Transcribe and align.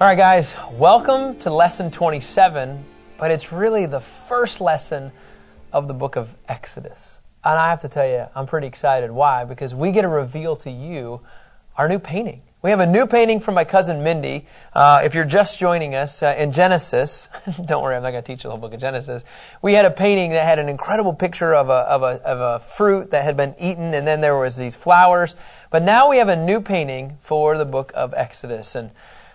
All 0.00 0.06
right, 0.06 0.16
guys, 0.16 0.54
welcome 0.72 1.38
to 1.40 1.50
lesson 1.50 1.90
27, 1.90 2.82
but 3.18 3.30
it's 3.30 3.52
really 3.52 3.84
the 3.84 4.00
first 4.00 4.58
lesson 4.58 5.12
of 5.74 5.88
the 5.88 5.92
book 5.92 6.16
of 6.16 6.34
Exodus. 6.48 7.18
And 7.44 7.58
I 7.58 7.68
have 7.68 7.82
to 7.82 7.88
tell 7.90 8.06
you, 8.06 8.24
I'm 8.34 8.46
pretty 8.46 8.66
excited. 8.66 9.10
Why? 9.10 9.44
Because 9.44 9.74
we 9.74 9.92
get 9.92 10.00
to 10.02 10.08
reveal 10.08 10.56
to 10.56 10.70
you 10.70 11.20
our 11.76 11.86
new 11.86 11.98
painting. 11.98 12.40
We 12.62 12.70
have 12.70 12.80
a 12.80 12.86
new 12.86 13.06
painting 13.06 13.40
from 13.40 13.54
my 13.54 13.64
cousin 13.64 14.02
Mindy. 14.02 14.46
Uh, 14.72 15.02
if 15.04 15.14
you're 15.14 15.26
just 15.26 15.58
joining 15.58 15.94
us 15.94 16.22
uh, 16.22 16.34
in 16.38 16.50
Genesis, 16.50 17.28
don't 17.66 17.82
worry, 17.82 17.94
I'm 17.94 18.02
not 18.02 18.12
going 18.12 18.24
to 18.24 18.26
teach 18.26 18.42
you 18.42 18.48
the 18.48 18.52
whole 18.52 18.58
book 18.58 18.72
of 18.72 18.80
Genesis. 18.80 19.22
We 19.60 19.74
had 19.74 19.84
a 19.84 19.90
painting 19.90 20.30
that 20.30 20.44
had 20.44 20.58
an 20.58 20.70
incredible 20.70 21.12
picture 21.12 21.54
of 21.54 21.68
a, 21.68 21.72
of, 21.72 22.02
a, 22.02 22.22
of 22.24 22.40
a 22.40 22.64
fruit 22.64 23.10
that 23.10 23.24
had 23.24 23.36
been 23.36 23.54
eaten, 23.60 23.92
and 23.92 24.08
then 24.08 24.22
there 24.22 24.38
was 24.38 24.56
these 24.56 24.74
flowers. 24.74 25.36
But 25.70 25.82
now 25.82 26.08
we 26.08 26.16
have 26.16 26.30
a 26.30 26.36
new 26.36 26.62
painting 26.62 27.18
for 27.20 27.58
the 27.58 27.66
book 27.66 27.92
of 27.94 28.14
Exodus. 28.14 28.74
And 28.74 28.92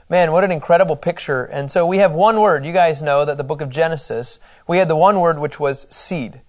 man, 0.09 0.31
what 0.31 0.43
an 0.43 0.51
incredible 0.51 0.95
picture. 0.95 1.45
And 1.45 1.69
so 1.69 1.85
we 1.85 1.97
have 1.97 2.13
one 2.13 2.39
word. 2.39 2.65
You 2.65 2.73
guys 2.73 3.01
know 3.01 3.25
that 3.25 3.37
the 3.37 3.43
book 3.43 3.61
of 3.61 3.69
Genesis, 3.69 4.39
we 4.67 4.77
had 4.77 4.87
the 4.87 4.95
one 4.95 5.19
word 5.19 5.39
which 5.39 5.59
was 5.59 5.87
seed. 5.89 6.41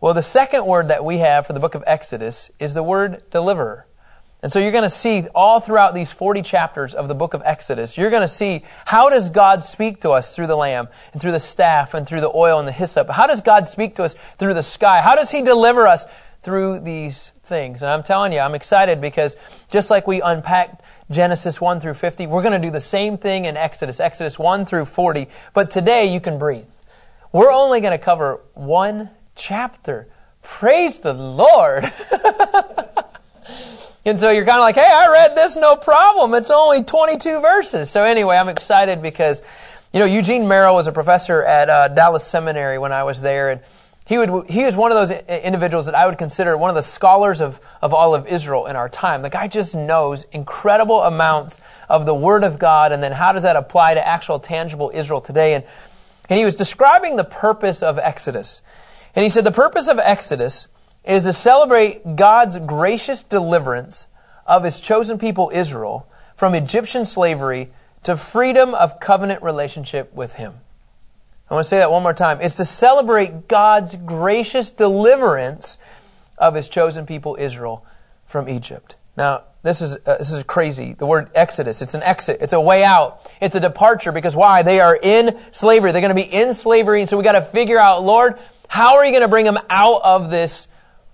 Well, 0.00 0.14
the 0.14 0.22
second 0.22 0.66
word 0.66 0.88
that 0.88 1.04
we 1.04 1.18
have 1.18 1.46
for 1.46 1.52
the 1.52 1.60
book 1.60 1.74
of 1.74 1.84
Exodus 1.86 2.50
is 2.58 2.74
the 2.74 2.82
word 2.82 3.22
deliverer. 3.30 3.86
And 4.42 4.52
so 4.52 4.58
you're 4.58 4.72
going 4.72 4.84
to 4.84 4.90
see 4.90 5.26
all 5.34 5.58
throughout 5.58 5.94
these 5.94 6.12
40 6.12 6.42
chapters 6.42 6.94
of 6.94 7.08
the 7.08 7.14
book 7.14 7.32
of 7.32 7.40
Exodus, 7.46 7.96
you're 7.96 8.10
going 8.10 8.20
to 8.20 8.28
see 8.28 8.62
how 8.84 9.08
does 9.08 9.30
God 9.30 9.64
speak 9.64 10.02
to 10.02 10.10
us 10.10 10.36
through 10.36 10.48
the 10.48 10.56
lamb 10.56 10.88
and 11.12 11.22
through 11.22 11.32
the 11.32 11.40
staff 11.40 11.94
and 11.94 12.06
through 12.06 12.20
the 12.20 12.30
oil 12.34 12.58
and 12.58 12.68
the 12.68 12.72
hyssop? 12.72 13.08
How 13.08 13.26
does 13.26 13.40
God 13.40 13.66
speak 13.68 13.96
to 13.96 14.04
us 14.04 14.14
through 14.38 14.52
the 14.52 14.62
sky? 14.62 15.00
How 15.00 15.16
does 15.16 15.30
he 15.30 15.40
deliver 15.40 15.86
us 15.86 16.04
through 16.42 16.80
these 16.80 17.32
things? 17.44 17.82
And 17.82 17.90
I'm 17.90 18.02
telling 18.02 18.34
you, 18.34 18.40
I'm 18.40 18.54
excited 18.54 19.00
because 19.00 19.34
just 19.70 19.88
like 19.88 20.06
we 20.06 20.20
unpacked 20.20 20.82
Genesis 21.10 21.60
1 21.60 21.80
through 21.80 21.94
50, 21.94 22.26
we're 22.26 22.42
going 22.42 22.60
to 22.60 22.66
do 22.66 22.70
the 22.70 22.80
same 22.80 23.16
thing 23.16 23.44
in 23.44 23.56
Exodus, 23.56 24.00
Exodus 24.00 24.38
1 24.38 24.64
through 24.64 24.86
40, 24.86 25.28
but 25.52 25.70
today 25.70 26.12
you 26.12 26.20
can 26.20 26.38
breathe. 26.38 26.68
We're 27.32 27.52
only 27.52 27.80
going 27.80 27.92
to 27.92 28.02
cover 28.02 28.40
one 28.54 29.10
chapter. 29.34 30.08
Praise 30.42 30.98
the 30.98 31.12
Lord. 31.12 31.84
And 34.06 34.20
so 34.20 34.30
you're 34.30 34.44
kind 34.44 34.58
of 34.58 34.64
like, 34.64 34.74
hey, 34.74 34.86
I 34.86 35.08
read 35.10 35.34
this, 35.34 35.56
no 35.56 35.76
problem. 35.76 36.34
It's 36.34 36.50
only 36.50 36.84
22 36.84 37.40
verses. 37.40 37.90
So 37.90 38.04
anyway, 38.04 38.36
I'm 38.36 38.50
excited 38.50 39.00
because, 39.00 39.40
you 39.94 40.00
know, 40.00 40.04
Eugene 40.04 40.46
Merrill 40.46 40.74
was 40.74 40.86
a 40.86 40.92
professor 40.92 41.42
at 41.42 41.70
uh, 41.70 41.88
Dallas 41.88 42.26
Seminary 42.26 42.78
when 42.78 42.92
I 42.92 43.04
was 43.04 43.22
there, 43.22 43.48
and 43.48 43.62
he 44.06 44.18
would 44.18 44.50
he 44.50 44.64
was 44.64 44.76
one 44.76 44.92
of 44.92 44.96
those 44.96 45.18
individuals 45.28 45.86
that 45.86 45.94
I 45.94 46.06
would 46.06 46.18
consider 46.18 46.56
one 46.56 46.68
of 46.68 46.76
the 46.76 46.82
scholars 46.82 47.40
of, 47.40 47.58
of 47.80 47.94
all 47.94 48.14
of 48.14 48.26
Israel 48.26 48.66
in 48.66 48.76
our 48.76 48.88
time. 48.88 49.22
The 49.22 49.30
guy 49.30 49.48
just 49.48 49.74
knows 49.74 50.24
incredible 50.32 51.02
amounts 51.02 51.60
of 51.88 52.04
the 52.04 52.14
Word 52.14 52.44
of 52.44 52.58
God, 52.58 52.92
and 52.92 53.02
then 53.02 53.12
how 53.12 53.32
does 53.32 53.44
that 53.44 53.56
apply 53.56 53.94
to 53.94 54.06
actual 54.06 54.38
tangible 54.38 54.90
Israel 54.92 55.22
today? 55.22 55.54
And 55.54 55.64
and 56.28 56.38
he 56.38 56.44
was 56.44 56.54
describing 56.54 57.16
the 57.16 57.24
purpose 57.24 57.82
of 57.82 57.98
Exodus. 57.98 58.62
And 59.14 59.22
he 59.22 59.28
said 59.28 59.44
the 59.44 59.52
purpose 59.52 59.88
of 59.88 59.98
Exodus 59.98 60.68
is 61.04 61.24
to 61.24 61.32
celebrate 61.32 62.16
God's 62.16 62.58
gracious 62.58 63.22
deliverance 63.22 64.06
of 64.46 64.64
his 64.64 64.80
chosen 64.80 65.18
people 65.18 65.50
Israel 65.54 66.08
from 66.36 66.54
Egyptian 66.54 67.04
slavery 67.04 67.70
to 68.02 68.16
freedom 68.16 68.74
of 68.74 69.00
covenant 69.00 69.42
relationship 69.42 70.12
with 70.14 70.34
him. 70.34 70.54
I 71.50 71.54
want 71.54 71.64
to 71.64 71.68
say 71.68 71.78
that 71.78 71.90
one 71.90 72.02
more 72.02 72.14
time. 72.14 72.40
It's 72.40 72.56
to 72.56 72.64
celebrate 72.64 73.48
God's 73.48 73.96
gracious 73.96 74.70
deliverance 74.70 75.78
of 76.38 76.54
his 76.54 76.68
chosen 76.68 77.06
people 77.06 77.36
Israel 77.38 77.84
from 78.26 78.48
Egypt. 78.48 78.96
Now, 79.16 79.44
this 79.62 79.80
is 79.80 79.96
uh, 79.96 80.16
this 80.18 80.30
is 80.32 80.42
crazy. 80.42 80.94
The 80.94 81.06
word 81.06 81.30
exodus, 81.34 81.80
it's 81.82 81.94
an 81.94 82.02
exit. 82.02 82.38
It's 82.40 82.52
a 82.52 82.60
way 82.60 82.84
out. 82.84 83.30
It's 83.40 83.54
a 83.54 83.60
departure 83.60 84.12
because 84.12 84.34
why? 84.34 84.62
They 84.62 84.80
are 84.80 84.98
in 85.00 85.38
slavery. 85.52 85.92
They're 85.92 86.02
going 86.02 86.14
to 86.14 86.22
be 86.22 86.32
in 86.32 86.54
slavery, 86.54 87.06
so 87.06 87.16
we 87.16 87.24
got 87.24 87.32
to 87.32 87.42
figure 87.42 87.78
out, 87.78 88.04
Lord, 88.04 88.38
how 88.68 88.96
are 88.96 89.04
you 89.04 89.12
going 89.12 89.22
to 89.22 89.28
bring 89.28 89.44
them 89.44 89.58
out 89.70 90.02
of 90.02 90.30
this 90.30 90.68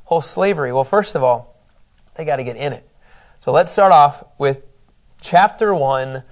whole 0.05 0.23
slavery? 0.23 0.73
Well, 0.73 0.85
first 0.85 1.15
of 1.15 1.23
all, 1.23 1.61
they 2.17 2.25
got 2.25 2.37
to 2.37 2.45
get 2.45 2.57
in 2.57 2.73
it. 2.73 2.89
So 3.41 3.53
let's 3.53 3.71
start 3.71 3.93
off 3.93 4.25
with 4.39 4.63
chapter 5.21 5.75
1, 5.75 6.23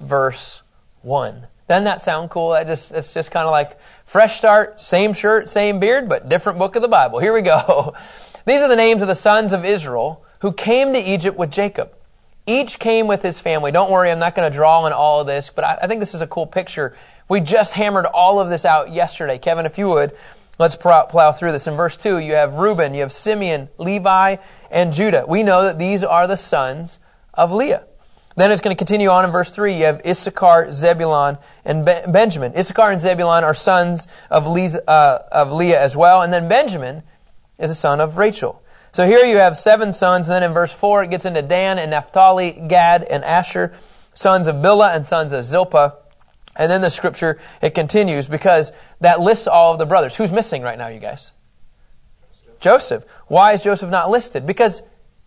verse 0.00 0.62
1. 1.02 1.46
Doesn't 1.68 1.84
that 1.84 2.02
sound 2.02 2.30
cool? 2.30 2.50
That 2.50 2.66
just, 2.66 2.92
it's 2.92 3.14
just 3.14 3.30
kind 3.30 3.46
of 3.46 3.50
like 3.50 3.78
fresh 4.04 4.36
start, 4.36 4.80
same 4.80 5.12
shirt, 5.12 5.48
same 5.48 5.80
beard, 5.80 6.08
but 6.08 6.28
different 6.28 6.58
book 6.58 6.76
of 6.76 6.82
the 6.82 6.88
Bible. 6.88 7.18
Here 7.18 7.32
we 7.32 7.42
go. 7.42 7.94
These 8.46 8.60
are 8.60 8.68
the 8.68 8.76
names 8.76 9.00
of 9.00 9.08
the 9.08 9.14
sons 9.14 9.52
of 9.52 9.64
Israel 9.64 10.24
who 10.40 10.52
came 10.52 10.92
to 10.92 11.00
Egypt 11.00 11.38
with 11.38 11.50
Jacob. 11.50 11.92
Each 12.46 12.78
came 12.78 13.06
with 13.06 13.22
his 13.22 13.40
family. 13.40 13.72
Don't 13.72 13.90
worry, 13.90 14.10
I'm 14.10 14.18
not 14.18 14.34
going 14.34 14.50
to 14.50 14.54
draw 14.54 14.82
on 14.82 14.92
all 14.92 15.20
of 15.22 15.26
this, 15.26 15.48
but 15.48 15.64
I, 15.64 15.78
I 15.82 15.86
think 15.86 16.00
this 16.00 16.14
is 16.14 16.20
a 16.20 16.26
cool 16.26 16.46
picture. 16.46 16.94
We 17.26 17.40
just 17.40 17.72
hammered 17.72 18.04
all 18.04 18.38
of 18.38 18.50
this 18.50 18.66
out 18.66 18.92
yesterday. 18.92 19.38
Kevin, 19.38 19.64
if 19.64 19.78
you 19.78 19.88
would, 19.88 20.14
Let's 20.58 20.76
plow 20.76 21.32
through 21.32 21.52
this. 21.52 21.66
In 21.66 21.74
verse 21.74 21.96
2, 21.96 22.18
you 22.18 22.34
have 22.34 22.54
Reuben, 22.54 22.94
you 22.94 23.00
have 23.00 23.12
Simeon, 23.12 23.68
Levi, 23.78 24.36
and 24.70 24.92
Judah. 24.92 25.24
We 25.26 25.42
know 25.42 25.64
that 25.64 25.78
these 25.78 26.04
are 26.04 26.28
the 26.28 26.36
sons 26.36 27.00
of 27.32 27.50
Leah. 27.52 27.84
Then 28.36 28.50
it's 28.50 28.60
going 28.60 28.74
to 28.74 28.78
continue 28.78 29.08
on 29.08 29.24
in 29.24 29.30
verse 29.30 29.50
3. 29.50 29.76
You 29.76 29.84
have 29.84 30.00
Issachar, 30.04 30.72
Zebulon, 30.72 31.38
and 31.64 31.84
Benjamin. 31.84 32.52
Issachar 32.56 32.90
and 32.90 33.00
Zebulon 33.00 33.44
are 33.44 33.54
sons 33.54 34.08
of, 34.30 34.46
uh, 34.46 35.18
of 35.30 35.52
Leah 35.52 35.80
as 35.80 35.96
well. 35.96 36.22
And 36.22 36.32
then 36.32 36.48
Benjamin 36.48 37.04
is 37.58 37.70
a 37.70 37.74
son 37.74 38.00
of 38.00 38.16
Rachel. 38.16 38.60
So 38.92 39.06
here 39.06 39.24
you 39.24 39.36
have 39.36 39.56
seven 39.56 39.92
sons. 39.92 40.28
And 40.28 40.34
then 40.34 40.42
in 40.42 40.52
verse 40.52 40.72
4, 40.72 41.04
it 41.04 41.10
gets 41.10 41.24
into 41.24 41.42
Dan 41.42 41.78
and 41.78 41.92
Naphtali, 41.92 42.52
Gad, 42.66 43.04
and 43.04 43.24
Asher, 43.24 43.72
sons 44.14 44.48
of 44.48 44.56
Bilhah 44.56 44.96
and 44.96 45.06
sons 45.06 45.32
of 45.32 45.44
Zilpah. 45.44 45.94
And 46.56 46.70
then 46.70 46.80
the 46.80 46.90
scripture, 46.90 47.38
it 47.62 47.74
continues 47.74 48.26
because 48.26 48.72
that 49.00 49.20
lists 49.20 49.46
all 49.46 49.72
of 49.72 49.78
the 49.78 49.86
brothers. 49.86 50.16
Who's 50.16 50.32
missing 50.32 50.62
right 50.62 50.78
now, 50.78 50.88
you 50.88 51.00
guys? 51.00 51.30
Joseph. 52.60 53.04
Why 53.26 53.52
is 53.52 53.62
Joseph 53.62 53.90
not 53.90 54.10
listed? 54.10 54.46
Because 54.46 54.82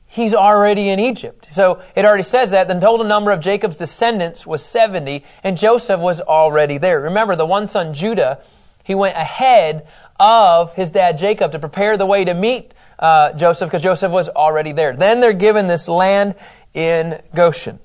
he's 0.08 0.34
already 0.34 0.90
in 0.90 1.00
Egypt. 1.00 1.48
So 1.52 1.82
it 1.96 2.06
already 2.06 2.24
says 2.24 2.52
that 2.52 2.68
the 2.68 2.80
total 2.80 3.06
number 3.06 3.32
of 3.32 3.40
Jacob's 3.40 3.76
descendants 3.76 4.48
was 4.48 4.64
70, 4.66 5.24
and 5.44 5.58
Joseph 5.58 6.00
was 6.00 6.22
already 6.22 6.78
there. 6.78 7.02
Remember, 7.02 7.36
the 7.36 7.46
one 7.46 7.68
son, 7.68 7.94
Judah, 7.94 8.40
he 8.84 8.96
went 8.96 9.16
ahead 9.18 9.88
of 10.20 10.74
his 10.74 10.90
dad 10.92 11.18
Jacob 11.18 11.52
to 11.52 11.60
prepare 11.60 11.98
the 11.98 12.06
way 12.06 12.26
to 12.26 12.34
meet 12.34 12.74
uh, 13.00 13.34
Joseph 13.34 13.70
because 13.70 13.84
Joseph 13.84 14.12
was 14.12 14.30
already 14.30 14.72
there. 14.72 14.94
Then 14.94 15.20
they're 15.20 15.34
given 15.34 15.68
this 15.68 15.88
land 15.88 16.36
in 16.74 17.22
Goshen. 17.36 17.80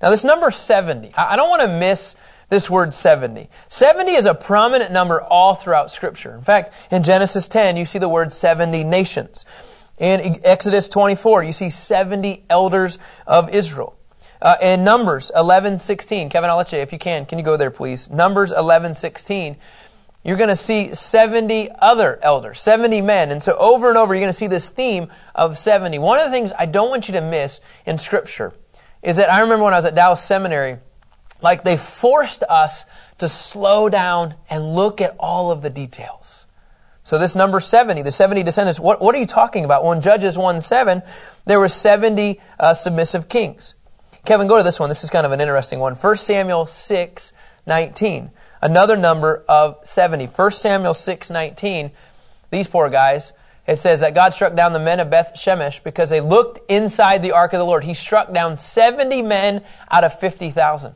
Now, 0.00 0.10
this 0.10 0.24
number 0.24 0.50
70, 0.50 1.12
I 1.16 1.36
don't 1.36 1.48
want 1.48 1.62
to 1.62 1.68
miss 1.68 2.16
this 2.48 2.68
word 2.68 2.92
70. 2.92 3.48
70 3.68 4.12
is 4.12 4.26
a 4.26 4.34
prominent 4.34 4.90
number 4.90 5.22
all 5.22 5.54
throughout 5.54 5.90
Scripture. 5.90 6.34
In 6.34 6.42
fact, 6.42 6.72
in 6.90 7.02
Genesis 7.02 7.46
10, 7.46 7.76
you 7.76 7.86
see 7.86 7.98
the 7.98 8.08
word 8.08 8.32
70 8.32 8.84
nations. 8.84 9.46
In 9.98 10.40
Exodus 10.44 10.88
24, 10.88 11.44
you 11.44 11.52
see 11.52 11.70
70 11.70 12.44
elders 12.48 12.98
of 13.26 13.50
Israel. 13.50 13.96
Uh, 14.40 14.56
in 14.60 14.82
Numbers 14.82 15.30
11, 15.36 15.78
16, 15.78 16.28
Kevin, 16.28 16.50
I'll 16.50 16.56
let 16.56 16.72
you, 16.72 16.78
if 16.78 16.92
you 16.92 16.98
can, 16.98 17.26
can 17.26 17.38
you 17.38 17.44
go 17.44 17.56
there, 17.56 17.70
please? 17.70 18.10
Numbers 18.10 18.50
11, 18.50 18.94
16, 18.94 19.56
you're 20.24 20.36
going 20.36 20.48
to 20.48 20.56
see 20.56 20.94
70 20.94 21.70
other 21.80 22.18
elders, 22.22 22.60
70 22.60 23.02
men. 23.02 23.30
And 23.30 23.42
so 23.42 23.56
over 23.56 23.88
and 23.88 23.98
over, 23.98 24.14
you're 24.14 24.20
going 24.20 24.28
to 24.28 24.36
see 24.36 24.48
this 24.48 24.68
theme 24.68 25.12
of 25.34 25.58
70. 25.58 25.98
One 25.98 26.18
of 26.18 26.24
the 26.26 26.30
things 26.30 26.52
I 26.58 26.66
don't 26.66 26.90
want 26.90 27.08
you 27.08 27.12
to 27.14 27.20
miss 27.20 27.60
in 27.86 27.98
Scripture 27.98 28.52
is 29.02 29.16
that 29.16 29.32
I 29.32 29.40
remember 29.40 29.64
when 29.64 29.74
I 29.74 29.78
was 29.78 29.84
at 29.84 29.94
Dallas 29.94 30.22
Seminary, 30.22 30.78
like 31.40 31.64
they 31.64 31.76
forced 31.76 32.44
us 32.44 32.84
to 33.18 33.28
slow 33.28 33.88
down 33.88 34.34
and 34.48 34.74
look 34.74 35.00
at 35.00 35.16
all 35.18 35.50
of 35.50 35.62
the 35.62 35.70
details. 35.70 36.21
So 37.04 37.18
this 37.18 37.34
number 37.34 37.58
70, 37.58 38.02
the 38.02 38.12
70 38.12 38.42
descendants, 38.44 38.78
what, 38.78 39.00
what 39.00 39.14
are 39.14 39.18
you 39.18 39.26
talking 39.26 39.64
about? 39.64 39.82
Well, 39.82 39.92
in 39.92 40.00
Judges 40.00 40.38
1 40.38 40.60
7, 40.60 41.02
there 41.46 41.58
were 41.58 41.68
70 41.68 42.40
uh, 42.60 42.74
submissive 42.74 43.28
kings. 43.28 43.74
Kevin, 44.24 44.46
go 44.46 44.56
to 44.56 44.62
this 44.62 44.78
one. 44.78 44.88
This 44.88 45.02
is 45.02 45.10
kind 45.10 45.26
of 45.26 45.32
an 45.32 45.40
interesting 45.40 45.80
one. 45.80 45.94
1 45.94 46.16
Samuel 46.16 46.66
6 46.66 47.32
19. 47.66 48.30
Another 48.60 48.96
number 48.96 49.44
of 49.48 49.78
70. 49.82 50.26
1 50.26 50.52
Samuel 50.52 50.94
6 50.94 51.30
19. 51.30 51.90
These 52.50 52.68
poor 52.68 52.88
guys. 52.88 53.32
It 53.66 53.76
says 53.76 54.00
that 54.00 54.14
God 54.14 54.34
struck 54.34 54.54
down 54.54 54.72
the 54.72 54.80
men 54.80 54.98
of 54.98 55.10
Beth 55.10 55.34
Shemesh 55.36 55.82
because 55.84 56.10
they 56.10 56.20
looked 56.20 56.70
inside 56.70 57.22
the 57.22 57.32
ark 57.32 57.52
of 57.52 57.58
the 57.58 57.64
Lord. 57.64 57.84
He 57.84 57.94
struck 57.94 58.32
down 58.32 58.56
70 58.56 59.22
men 59.22 59.64
out 59.90 60.02
of 60.02 60.18
50,000. 60.18 60.94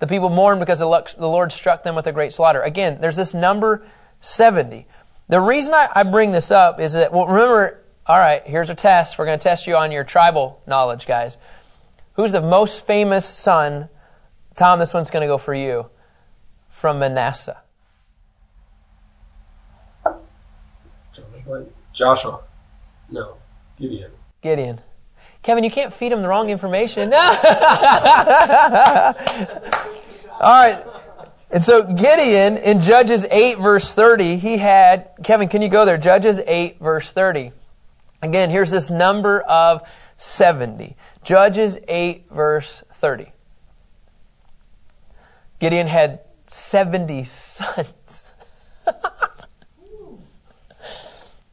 The 0.00 0.06
people 0.06 0.28
mourned 0.28 0.58
because 0.60 0.80
the 0.80 0.86
Lord 0.86 1.52
struck 1.52 1.84
them 1.84 1.94
with 1.94 2.06
a 2.06 2.12
great 2.12 2.32
slaughter. 2.32 2.62
Again, 2.62 2.98
there's 3.00 3.16
this 3.16 3.32
number 3.32 3.86
70. 4.22 4.86
The 5.30 5.40
reason 5.40 5.72
I 5.74 6.02
bring 6.02 6.32
this 6.32 6.50
up 6.50 6.80
is 6.80 6.94
that, 6.94 7.12
well, 7.12 7.28
remember, 7.28 7.80
all 8.04 8.18
right, 8.18 8.42
here's 8.44 8.68
a 8.68 8.74
test. 8.74 9.16
We're 9.16 9.26
going 9.26 9.38
to 9.38 9.42
test 9.42 9.68
you 9.68 9.76
on 9.76 9.92
your 9.92 10.02
tribal 10.02 10.60
knowledge, 10.66 11.06
guys. 11.06 11.36
Who's 12.14 12.32
the 12.32 12.42
most 12.42 12.84
famous 12.84 13.24
son? 13.26 13.88
Tom, 14.56 14.80
this 14.80 14.92
one's 14.92 15.08
going 15.08 15.20
to 15.20 15.28
go 15.28 15.38
for 15.38 15.54
you. 15.54 15.88
From 16.68 16.98
Manasseh. 16.98 17.58
Joshua. 21.92 22.40
No. 23.08 23.36
Gideon. 23.78 24.10
Gideon. 24.42 24.80
Kevin, 25.44 25.62
you 25.62 25.70
can't 25.70 25.94
feed 25.94 26.10
him 26.10 26.22
the 26.22 26.28
wrong 26.28 26.50
information. 26.50 27.10
right. 30.40 30.84
And 31.52 31.64
so 31.64 31.82
Gideon 31.82 32.58
in 32.58 32.80
Judges 32.80 33.26
8 33.28 33.58
verse 33.58 33.92
30, 33.92 34.36
he 34.36 34.56
had, 34.56 35.10
Kevin, 35.24 35.48
can 35.48 35.62
you 35.62 35.68
go 35.68 35.84
there? 35.84 35.98
Judges 35.98 36.40
8 36.46 36.78
verse 36.78 37.10
30. 37.10 37.52
Again, 38.22 38.50
here's 38.50 38.70
this 38.70 38.90
number 38.90 39.40
of 39.40 39.82
70. 40.16 40.96
Judges 41.24 41.76
8 41.88 42.26
verse 42.30 42.84
30. 42.92 43.32
Gideon 45.58 45.88
had 45.88 46.20
70 46.46 47.24
sons. 47.24 48.24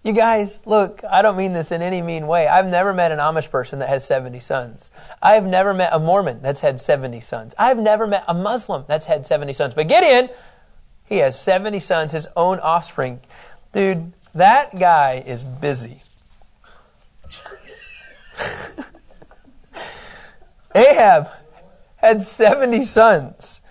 you 0.04 0.14
guys, 0.14 0.62
look, 0.66 1.02
I 1.10 1.24
don't 1.24 1.38
mean 1.38 1.54
this 1.54 1.72
in 1.72 1.82
any 1.82 2.04
mean 2.04 2.28
way. 2.28 2.48
I've 2.48 2.68
never 2.68 2.94
met 2.94 3.12
an 3.12 3.18
Amish 3.18 3.50
person 3.50 3.80
that 3.80 3.90
has 3.90 4.06
70 4.06 4.40
sons. 4.42 4.92
I've 5.22 5.46
never 5.46 5.74
met 5.74 5.90
a 5.94 6.00
Mormon 6.00 6.42
that's 6.42 6.60
had 6.60 6.80
70 6.80 7.22
sons. 7.22 7.54
I've 7.58 7.80
never 7.80 8.06
met 8.06 8.24
a 8.28 8.34
Muslim 8.34 8.86
that's 8.88 9.06
had 9.06 9.26
70 9.26 9.54
sons. 9.54 9.74
But 9.74 9.88
Gideon, 9.88 10.30
he 11.06 11.18
has 11.18 11.40
70 11.40 11.80
sons, 11.80 12.12
his 12.12 12.28
own 12.36 12.60
offspring. 12.60 13.22
Dude, 13.74 14.14
that 14.36 14.78
guy 14.78 15.24
is 15.26 15.44
busy. 15.44 16.04
Ahab 20.76 21.30
had 21.96 22.22
70 22.22 22.84
sons. 22.84 23.62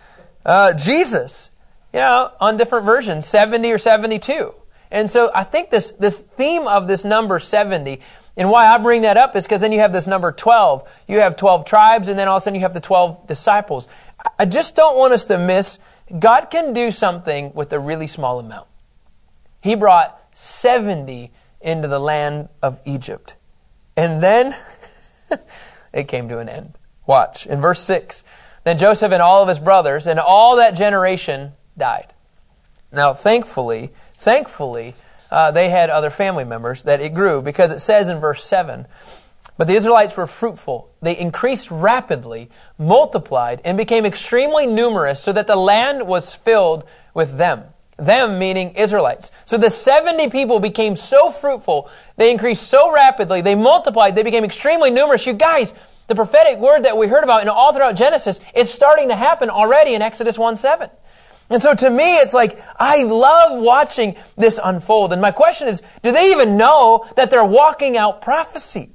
Uh, 0.44 0.74
Jesus, 0.74 1.50
you 1.92 2.00
know, 2.00 2.32
on 2.40 2.56
different 2.56 2.84
versions, 2.84 3.26
70 3.26 3.70
or 3.70 3.78
72. 3.78 4.52
And 4.90 5.10
so 5.10 5.30
I 5.34 5.44
think 5.44 5.70
this, 5.70 5.92
this 5.98 6.20
theme 6.20 6.66
of 6.66 6.86
this 6.88 7.04
number 7.04 7.38
70, 7.38 8.00
and 8.36 8.50
why 8.50 8.66
I 8.66 8.78
bring 8.78 9.02
that 9.02 9.16
up 9.16 9.34
is 9.34 9.44
because 9.44 9.62
then 9.62 9.72
you 9.72 9.80
have 9.80 9.92
this 9.92 10.06
number 10.06 10.30
12. 10.30 10.86
You 11.08 11.20
have 11.20 11.36
12 11.36 11.64
tribes, 11.64 12.08
and 12.08 12.18
then 12.18 12.28
all 12.28 12.36
of 12.36 12.42
a 12.42 12.44
sudden 12.44 12.56
you 12.56 12.62
have 12.62 12.74
the 12.74 12.80
12 12.80 13.26
disciples. 13.26 13.88
I 14.38 14.44
just 14.44 14.76
don't 14.76 14.96
want 14.96 15.12
us 15.12 15.24
to 15.26 15.38
miss 15.38 15.78
God 16.18 16.50
can 16.50 16.72
do 16.72 16.92
something 16.92 17.52
with 17.54 17.72
a 17.72 17.80
really 17.80 18.06
small 18.06 18.38
amount. 18.38 18.68
He 19.60 19.74
brought 19.74 20.20
70 20.34 21.32
into 21.60 21.88
the 21.88 21.98
land 21.98 22.48
of 22.62 22.78
Egypt. 22.84 23.34
And 23.96 24.22
then 24.22 24.54
it 25.92 26.06
came 26.06 26.28
to 26.28 26.38
an 26.38 26.48
end. 26.48 26.74
Watch. 27.06 27.46
In 27.46 27.60
verse 27.60 27.80
6, 27.80 28.22
then 28.64 28.78
Joseph 28.78 29.12
and 29.12 29.22
all 29.22 29.42
of 29.42 29.48
his 29.48 29.58
brothers 29.58 30.06
and 30.06 30.20
all 30.20 30.56
that 30.56 30.76
generation 30.76 31.52
died. 31.76 32.12
Now, 32.92 33.14
thankfully, 33.14 33.90
thankfully, 34.16 34.94
uh, 35.30 35.50
they 35.50 35.68
had 35.68 35.90
other 35.90 36.10
family 36.10 36.44
members 36.44 36.82
that 36.84 37.00
it 37.00 37.14
grew 37.14 37.42
because 37.42 37.70
it 37.70 37.80
says 37.80 38.08
in 38.08 38.20
verse 38.20 38.44
7 38.44 38.86
But 39.58 39.66
the 39.66 39.74
Israelites 39.74 40.16
were 40.16 40.26
fruitful. 40.26 40.90
They 41.02 41.18
increased 41.18 41.70
rapidly, 41.70 42.50
multiplied, 42.78 43.60
and 43.64 43.76
became 43.76 44.06
extremely 44.06 44.66
numerous 44.66 45.22
so 45.22 45.32
that 45.32 45.46
the 45.46 45.56
land 45.56 46.06
was 46.06 46.34
filled 46.34 46.84
with 47.14 47.36
them. 47.38 47.64
Them 47.98 48.38
meaning 48.38 48.74
Israelites. 48.74 49.30
So 49.46 49.56
the 49.56 49.70
70 49.70 50.28
people 50.28 50.60
became 50.60 50.96
so 50.96 51.30
fruitful, 51.30 51.90
they 52.16 52.30
increased 52.30 52.66
so 52.66 52.92
rapidly, 52.92 53.40
they 53.40 53.54
multiplied, 53.54 54.14
they 54.14 54.22
became 54.22 54.44
extremely 54.44 54.90
numerous. 54.90 55.26
You 55.26 55.32
guys, 55.32 55.72
the 56.06 56.14
prophetic 56.14 56.58
word 56.58 56.84
that 56.84 56.96
we 56.96 57.08
heard 57.08 57.24
about 57.24 57.42
in 57.42 57.48
all 57.48 57.72
throughout 57.72 57.96
Genesis 57.96 58.38
is 58.54 58.72
starting 58.72 59.08
to 59.08 59.16
happen 59.16 59.50
already 59.50 59.94
in 59.94 60.02
Exodus 60.02 60.38
1 60.38 60.56
7. 60.56 60.90
And 61.48 61.62
so 61.62 61.74
to 61.74 61.90
me, 61.90 62.16
it's 62.16 62.34
like, 62.34 62.60
I 62.78 63.04
love 63.04 63.62
watching 63.62 64.16
this 64.36 64.58
unfold. 64.62 65.12
And 65.12 65.22
my 65.22 65.30
question 65.30 65.68
is, 65.68 65.82
do 66.02 66.12
they 66.12 66.32
even 66.32 66.56
know 66.56 67.08
that 67.16 67.30
they're 67.30 67.44
walking 67.44 67.96
out 67.96 68.22
prophecy? 68.22 68.90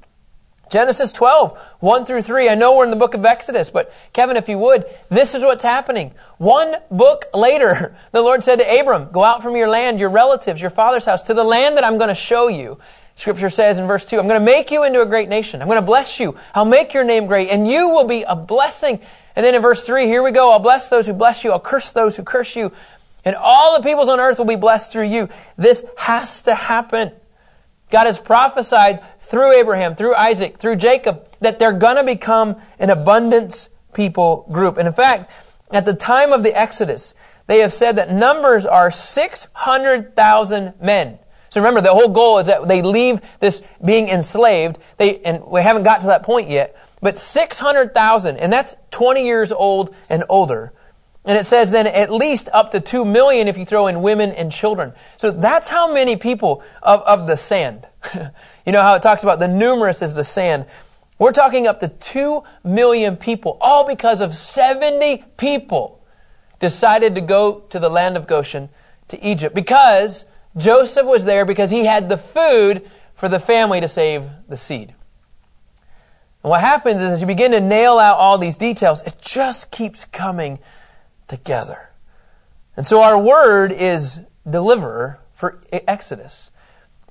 Genesis 0.71 1.12
12, 1.12 1.57
1 1.81 2.06
through 2.06 2.21
3. 2.21 2.48
I 2.48 2.56
know 2.56 2.75
we're 2.75 2.86
in 2.86 2.92
the 2.92 2.95
book 2.95 3.13
of 3.13 3.25
Exodus, 3.25 3.69
but 3.69 3.94
Kevin, 4.13 4.38
if 4.38 4.48
you 4.48 4.57
would, 4.57 4.86
this 5.09 5.36
is 5.36 5.44
what's 5.44 5.63
happening. 5.63 6.13
One 6.38 6.75
book 6.89 7.25
later, 7.33 7.98
the 8.13 8.21
Lord 8.21 8.42
said 8.44 8.59
to 8.59 8.80
Abram, 8.80 9.09
Go 9.12 9.24
out 9.24 9.44
from 9.44 9.57
your 9.57 9.68
land, 9.68 10.00
your 10.00 10.09
relatives, 10.09 10.62
your 10.62 10.69
father's 10.69 11.06
house, 11.06 11.24
to 11.24 11.33
the 11.33 11.44
land 11.44 11.75
that 11.75 11.83
I'm 11.83 11.98
going 11.98 12.07
to 12.07 12.15
show 12.15 12.48
you. 12.48 12.80
Scripture 13.18 13.50
says 13.50 13.77
in 13.77 13.86
verse 13.86 14.06
2, 14.06 14.18
I'm 14.18 14.27
going 14.27 14.39
to 14.39 14.45
make 14.45 14.71
you 14.71 14.86
into 14.86 15.01
a 15.01 15.06
great 15.06 15.27
nation. 15.27 15.62
I'm 15.62 15.68
going 15.68 15.80
to 15.80 15.86
bless 15.86 16.19
you. 16.19 16.38
I'll 16.56 16.65
make 16.65 16.94
your 16.94 17.03
name 17.03 17.27
great, 17.27 17.50
and 17.50 17.68
you 17.68 17.89
will 17.89 18.06
be 18.06 18.24
a 18.24 18.36
blessing. 18.36 19.01
And 19.36 19.45
then 19.45 19.56
in 19.56 19.62
verse 19.62 19.83
3, 19.83 20.06
here 20.06 20.24
we 20.24 20.31
go. 20.31 20.51
I'll 20.51 20.60
bless 20.60 20.89
those 20.89 21.07
who 21.07 21.13
bless 21.13 21.44
you. 21.44 21.51
I'll 21.51 21.60
curse 21.60 21.92
those 21.92 22.16
who 22.16 22.24
curse 22.24 22.56
you. 22.56 22.72
And 23.24 23.36
all 23.36 23.78
the 23.78 23.83
peoples 23.83 24.10
on 24.10 24.19
earth 24.19 24.38
will 24.38 24.45
be 24.45 24.56
blessed 24.56 24.92
through 24.92 25.07
you. 25.07 25.30
This 25.57 25.83
has 25.98 26.42
to 26.44 26.56
happen. 26.56 27.12
God 27.92 28.07
has 28.07 28.18
prophesied 28.18 29.04
through 29.19 29.54
Abraham, 29.60 29.95
through 29.95 30.16
Isaac, 30.16 30.57
through 30.57 30.78
Jacob, 30.78 31.28
that 31.39 31.60
they're 31.60 31.74
going 31.74 31.98
to 31.98 32.04
become 32.04 32.56
an 32.80 32.89
abundance 32.89 33.69
people 33.94 34.48
group. 34.51 34.78
And 34.78 34.88
in 34.88 34.94
fact, 34.94 35.31
at 35.72 35.86
the 35.86 35.94
time 35.94 36.34
of 36.34 36.44
the 36.44 36.57
Exodus, 36.57 37.13
they 37.48 37.60
have 37.60 37.74
said 37.74 37.98
that 37.98 38.12
numbers 38.12 38.66
are 38.66 38.92
600,000 38.92 40.74
men. 40.81 41.19
So 41.50 41.60
remember, 41.60 41.81
the 41.81 41.94
whole 41.94 42.10
goal 42.10 42.39
is 42.39 42.48
that 42.48 42.68
they 42.68 42.81
leave 42.81 43.19
this 43.42 43.62
being 43.84 44.07
enslaved. 44.07 44.77
They, 44.98 45.19
and 45.19 45.44
we 45.45 45.62
haven't 45.62 45.84
got 45.84 46.01
to 46.01 46.07
that 46.07 46.24
point 46.24 46.50
yet, 46.50 46.75
but 47.01 47.18
600,000, 47.18 48.38
and 48.38 48.53
that's 48.53 48.75
20 48.92 49.25
years 49.25 49.51
old 49.51 49.95
and 50.09 50.24
older. 50.30 50.71
And 51.25 51.38
it 51.38 51.45
says 51.45 51.71
then 51.71 51.88
at 51.88 52.12
least 52.12 52.50
up 52.51 52.71
to 52.71 52.80
2 52.80 53.06
million 53.06 53.48
if 53.48 53.57
you 53.57 53.65
throw 53.65 53.88
in 53.88 54.01
women 54.01 54.31
and 54.31 54.51
children. 54.51 54.94
So 55.18 55.31
that's 55.31 55.69
how 55.69 55.94
many 55.94 56.15
people 56.15 56.63
of, 56.81 57.01
of 57.01 57.27
the 57.27 57.38
sand. 57.38 57.88
you 58.65 58.71
know 58.71 58.81
how 58.81 58.95
it 58.95 59.03
talks 59.03 59.24
about 59.24 59.39
the 59.39 59.48
numerous 59.48 60.01
is 60.01 60.13
the 60.13 60.24
sand. 60.24 60.65
We're 61.19 61.31
talking 61.31 61.68
up 61.68 61.80
to 61.81 61.88
2 61.88 62.44
million 62.63 63.18
people, 63.18 63.57
all 63.62 63.86
because 63.86 64.21
of 64.21 64.36
70 64.36 65.24
people 65.38 66.03
decided 66.59 67.13
to 67.15 67.21
go 67.21 67.59
to 67.69 67.80
the 67.80 67.89
land 67.89 68.18
of 68.18 68.25
Goshen, 68.25 68.69
to 69.09 69.24
Egypt, 69.24 69.53
because 69.53 70.25
Joseph 70.57 71.06
was 71.06 71.25
there 71.25 71.45
because 71.45 71.69
he 71.69 71.86
had 71.86 72.09
the 72.09 72.18
food 72.18 72.89
for 73.13 73.30
the 73.30 73.39
family 73.39 73.80
to 73.81 73.88
save 73.88 74.27
the 74.50 74.57
seed. 74.57 74.95
And 76.44 76.50
what 76.50 76.62
happens 76.62 77.02
is 77.02 77.12
as 77.12 77.22
you 77.22 77.28
begin 77.28 77.52
to 77.52 77.60
nail 77.60 78.00
out 78.00 78.18
all 78.18 78.38
these 78.38 78.56
details, 78.56 79.01
it 79.04 79.15
just 79.22 79.72
keeps 79.72 80.06
coming 80.06 80.60
together. 81.27 81.89
And 82.75 82.86
so 82.86 83.01
our 83.01 83.18
word 83.18 83.72
is 83.72 84.20
deliverer 84.50 85.20
for 85.36 85.60
Exodus. 85.72 86.51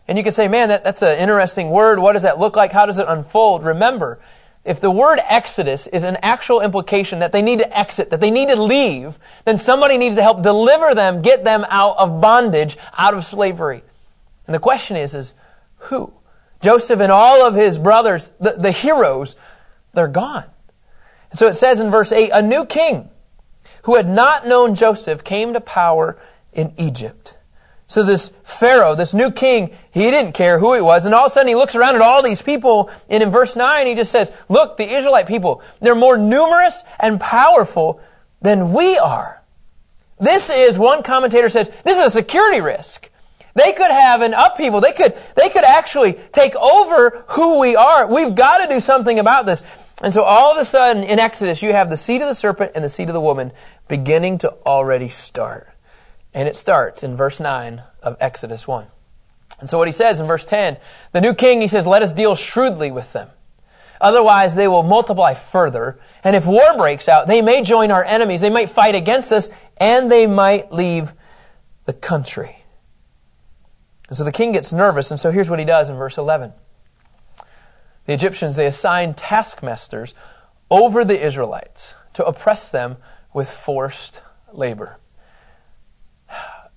And 0.08 0.18
you 0.18 0.24
can 0.24 0.32
say, 0.32 0.48
man, 0.48 0.70
that, 0.70 0.82
that's 0.82 1.02
an 1.02 1.16
interesting 1.18 1.70
word. 1.70 2.00
What 2.00 2.14
does 2.14 2.22
that 2.22 2.38
look 2.40 2.56
like? 2.56 2.72
How 2.72 2.86
does 2.86 2.98
it 2.98 3.06
unfold? 3.06 3.62
Remember, 3.62 4.18
if 4.64 4.80
the 4.80 4.90
word 4.90 5.20
exodus 5.28 5.86
is 5.86 6.04
an 6.04 6.18
actual 6.22 6.60
implication 6.60 7.20
that 7.20 7.32
they 7.32 7.40
need 7.40 7.60
to 7.60 7.78
exit, 7.78 8.10
that 8.10 8.20
they 8.20 8.30
need 8.30 8.48
to 8.48 8.60
leave, 8.60 9.18
then 9.44 9.56
somebody 9.56 9.96
needs 9.96 10.16
to 10.16 10.22
help 10.22 10.42
deliver 10.42 10.94
them, 10.94 11.22
get 11.22 11.44
them 11.44 11.64
out 11.68 11.96
of 11.96 12.20
bondage, 12.20 12.76
out 12.98 13.14
of 13.14 13.24
slavery. 13.24 13.82
And 14.46 14.54
the 14.54 14.58
question 14.58 14.96
is, 14.96 15.14
is 15.14 15.34
who? 15.78 16.12
Joseph 16.60 17.00
and 17.00 17.10
all 17.10 17.46
of 17.46 17.54
his 17.54 17.78
brothers, 17.78 18.32
the, 18.40 18.52
the 18.52 18.72
heroes, 18.72 19.36
they're 19.94 20.08
gone. 20.08 20.50
So 21.32 21.46
it 21.46 21.54
says 21.54 21.80
in 21.80 21.90
verse 21.90 22.12
8, 22.12 22.30
a 22.32 22.42
new 22.42 22.64
king 22.64 23.10
who 23.84 23.96
had 23.96 24.08
not 24.08 24.46
known 24.46 24.74
Joseph 24.74 25.24
came 25.24 25.54
to 25.54 25.60
power 25.60 26.18
in 26.52 26.72
Egypt. 26.76 27.36
So 27.86 28.04
this 28.04 28.30
Pharaoh, 28.44 28.94
this 28.94 29.14
new 29.14 29.32
king, 29.32 29.76
he 29.90 30.10
didn't 30.12 30.32
care 30.32 30.60
who 30.60 30.74
it 30.74 30.84
was. 30.84 31.06
And 31.06 31.14
all 31.14 31.26
of 31.26 31.32
a 31.32 31.34
sudden 31.34 31.48
he 31.48 31.56
looks 31.56 31.74
around 31.74 31.96
at 31.96 32.02
all 32.02 32.22
these 32.22 32.40
people. 32.40 32.88
And 33.08 33.20
in 33.20 33.30
verse 33.30 33.56
9, 33.56 33.86
he 33.86 33.94
just 33.96 34.12
says, 34.12 34.30
look, 34.48 34.76
the 34.76 34.84
Israelite 34.84 35.26
people, 35.26 35.62
they're 35.80 35.96
more 35.96 36.16
numerous 36.16 36.84
and 37.00 37.20
powerful 37.20 38.00
than 38.42 38.72
we 38.72 38.96
are. 38.98 39.42
This 40.20 40.50
is, 40.50 40.78
one 40.78 41.02
commentator 41.02 41.48
says, 41.48 41.68
this 41.84 41.98
is 41.98 42.06
a 42.06 42.10
security 42.10 42.60
risk. 42.60 43.09
They 43.54 43.72
could 43.72 43.90
have 43.90 44.22
an 44.22 44.34
upheaval. 44.34 44.80
They 44.80 44.92
could, 44.92 45.16
they 45.36 45.48
could 45.48 45.64
actually 45.64 46.14
take 46.32 46.54
over 46.56 47.24
who 47.28 47.60
we 47.60 47.76
are. 47.76 48.06
We've 48.06 48.34
got 48.34 48.58
to 48.58 48.72
do 48.72 48.80
something 48.80 49.18
about 49.18 49.46
this. 49.46 49.62
And 50.02 50.12
so 50.12 50.22
all 50.22 50.52
of 50.52 50.58
a 50.58 50.64
sudden 50.64 51.02
in 51.02 51.18
Exodus, 51.18 51.62
you 51.62 51.72
have 51.72 51.90
the 51.90 51.96
seed 51.96 52.22
of 52.22 52.28
the 52.28 52.34
serpent 52.34 52.72
and 52.74 52.84
the 52.84 52.88
seed 52.88 53.08
of 53.08 53.14
the 53.14 53.20
woman 53.20 53.52
beginning 53.88 54.38
to 54.38 54.52
already 54.64 55.08
start. 55.08 55.68
And 56.32 56.48
it 56.48 56.56
starts 56.56 57.02
in 57.02 57.16
verse 57.16 57.40
9 57.40 57.82
of 58.02 58.16
Exodus 58.20 58.66
1. 58.66 58.86
And 59.58 59.68
so 59.68 59.78
what 59.78 59.88
he 59.88 59.92
says 59.92 60.20
in 60.20 60.26
verse 60.26 60.44
10, 60.44 60.78
the 61.12 61.20
new 61.20 61.34
king, 61.34 61.60
he 61.60 61.68
says, 61.68 61.86
let 61.86 62.02
us 62.02 62.12
deal 62.12 62.34
shrewdly 62.34 62.90
with 62.90 63.12
them. 63.12 63.28
Otherwise, 64.00 64.54
they 64.54 64.66
will 64.66 64.82
multiply 64.82 65.34
further. 65.34 65.98
And 66.24 66.34
if 66.34 66.46
war 66.46 66.76
breaks 66.76 67.08
out, 67.08 67.26
they 67.26 67.42
may 67.42 67.62
join 67.62 67.90
our 67.90 68.02
enemies. 68.02 68.40
They 68.40 68.48
might 68.48 68.70
fight 68.70 68.94
against 68.94 69.30
us, 69.30 69.50
and 69.76 70.10
they 70.10 70.26
might 70.26 70.72
leave 70.72 71.12
the 71.84 71.92
country. 71.92 72.59
And 74.10 74.16
so 74.16 74.24
the 74.24 74.32
king 74.32 74.50
gets 74.50 74.72
nervous, 74.72 75.12
and 75.12 75.20
so 75.20 75.30
here's 75.30 75.48
what 75.48 75.60
he 75.60 75.64
does 75.64 75.88
in 75.88 75.94
verse 75.96 76.18
11. 76.18 76.52
The 78.06 78.12
Egyptians, 78.12 78.56
they 78.56 78.66
assign 78.66 79.14
taskmasters 79.14 80.14
over 80.68 81.04
the 81.04 81.24
Israelites 81.24 81.94
to 82.14 82.24
oppress 82.26 82.68
them 82.68 82.96
with 83.32 83.48
forced 83.48 84.20
labor. 84.52 84.98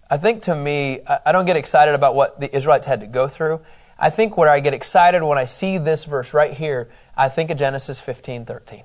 I 0.09 0.17
think 0.17 0.43
to 0.43 0.53
me, 0.53 0.99
I 1.25 1.31
don't 1.31 1.45
get 1.45 1.57
excited 1.57 1.95
about 1.95 2.13
what 2.13 2.39
the 2.39 2.55
Israelites 2.55 2.85
had 2.85 3.01
to 3.01 3.07
go 3.07 3.27
through. 3.27 3.61
I 3.97 4.11
think 4.11 4.37
where 4.37 4.49
I 4.49 4.59
get 4.59 4.75
excited 4.75 5.23
when 5.23 5.39
I 5.39 5.45
see 5.45 5.79
this 5.79 6.05
verse 6.05 6.35
right 6.35 6.53
here, 6.53 6.91
I 7.17 7.29
think 7.29 7.49
of 7.49 7.57
Genesis 7.57 7.99
15, 7.99 8.45
13. 8.45 8.83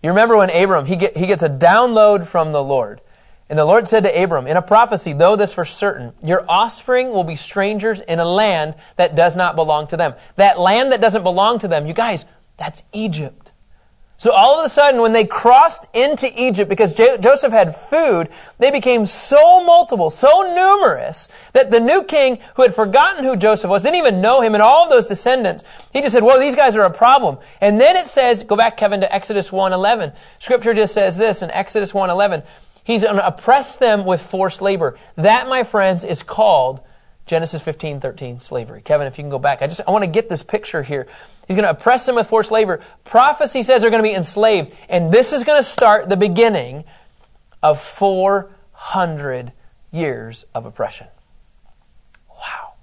You 0.00 0.10
remember 0.10 0.36
when 0.36 0.50
Abram, 0.50 0.86
he, 0.86 0.94
get, 0.94 1.16
he 1.16 1.26
gets 1.26 1.42
a 1.42 1.48
download 1.48 2.24
from 2.24 2.52
the 2.52 2.62
Lord. 2.62 3.00
And 3.50 3.58
the 3.58 3.64
Lord 3.64 3.86
said 3.86 4.04
to 4.04 4.22
Abram, 4.22 4.46
in 4.46 4.56
a 4.56 4.62
prophecy, 4.62 5.12
know 5.12 5.36
this 5.36 5.52
for 5.52 5.64
certain, 5.64 6.12
your 6.22 6.44
offspring 6.48 7.10
will 7.10 7.24
be 7.24 7.36
strangers 7.36 8.00
in 8.00 8.18
a 8.18 8.24
land 8.24 8.74
that 8.96 9.14
does 9.14 9.36
not 9.36 9.54
belong 9.54 9.86
to 9.88 9.96
them. 9.96 10.14
That 10.36 10.58
land 10.58 10.92
that 10.92 11.00
doesn't 11.00 11.22
belong 11.22 11.58
to 11.58 11.68
them, 11.68 11.86
you 11.86 11.92
guys, 11.92 12.24
that's 12.56 12.82
Egypt. 12.92 13.50
So 14.16 14.32
all 14.32 14.58
of 14.58 14.64
a 14.64 14.68
sudden, 14.70 15.02
when 15.02 15.12
they 15.12 15.26
crossed 15.26 15.86
into 15.92 16.30
Egypt, 16.34 16.70
because 16.70 16.94
Joseph 16.94 17.52
had 17.52 17.76
food, 17.76 18.30
they 18.58 18.70
became 18.70 19.04
so 19.04 19.62
multiple, 19.64 20.08
so 20.08 20.54
numerous, 20.54 21.28
that 21.52 21.70
the 21.70 21.80
new 21.80 22.02
king, 22.04 22.38
who 22.56 22.62
had 22.62 22.74
forgotten 22.74 23.24
who 23.24 23.36
Joseph 23.36 23.68
was, 23.68 23.82
didn't 23.82 23.96
even 23.96 24.22
know 24.22 24.40
him, 24.40 24.54
and 24.54 24.62
all 24.62 24.84
of 24.84 24.88
those 24.88 25.06
descendants, 25.06 25.64
he 25.92 26.00
just 26.00 26.14
said, 26.14 26.22
well, 26.22 26.40
these 26.40 26.54
guys 26.54 26.74
are 26.76 26.84
a 26.84 26.90
problem. 26.90 27.38
And 27.60 27.78
then 27.78 27.96
it 27.96 28.06
says, 28.06 28.44
go 28.44 28.56
back, 28.56 28.78
Kevin, 28.78 29.00
to 29.02 29.14
Exodus 29.14 29.50
1.11. 29.50 30.14
Scripture 30.38 30.72
just 30.72 30.94
says 30.94 31.18
this 31.18 31.42
in 31.42 31.50
Exodus 31.50 31.92
1.11. 31.92 32.44
He's 32.84 33.02
going 33.02 33.16
to 33.16 33.26
oppress 33.26 33.76
them 33.76 34.04
with 34.04 34.20
forced 34.22 34.62
labor. 34.62 34.98
That, 35.16 35.48
my 35.48 35.64
friends, 35.64 36.04
is 36.04 36.22
called 36.22 36.80
Genesis 37.26 37.62
15, 37.62 38.00
13, 38.00 38.40
slavery. 38.40 38.82
Kevin, 38.82 39.06
if 39.06 39.16
you 39.16 39.22
can 39.22 39.30
go 39.30 39.38
back. 39.38 39.62
I 39.62 39.66
just, 39.66 39.80
I 39.86 39.90
want 39.90 40.04
to 40.04 40.10
get 40.10 40.28
this 40.28 40.42
picture 40.42 40.82
here. 40.82 41.06
He's 41.48 41.56
going 41.56 41.64
to 41.64 41.70
oppress 41.70 42.04
them 42.04 42.16
with 42.16 42.28
forced 42.28 42.50
labor. 42.50 42.82
Prophecy 43.04 43.62
says 43.62 43.80
they're 43.80 43.90
going 43.90 44.02
to 44.02 44.08
be 44.08 44.14
enslaved. 44.14 44.72
And 44.88 45.10
this 45.10 45.32
is 45.32 45.44
going 45.44 45.58
to 45.58 45.68
start 45.68 46.10
the 46.10 46.16
beginning 46.16 46.84
of 47.62 47.80
400 47.80 49.52
years 49.90 50.44
of 50.54 50.66
oppression. 50.66 51.06
Wow. 52.28 52.74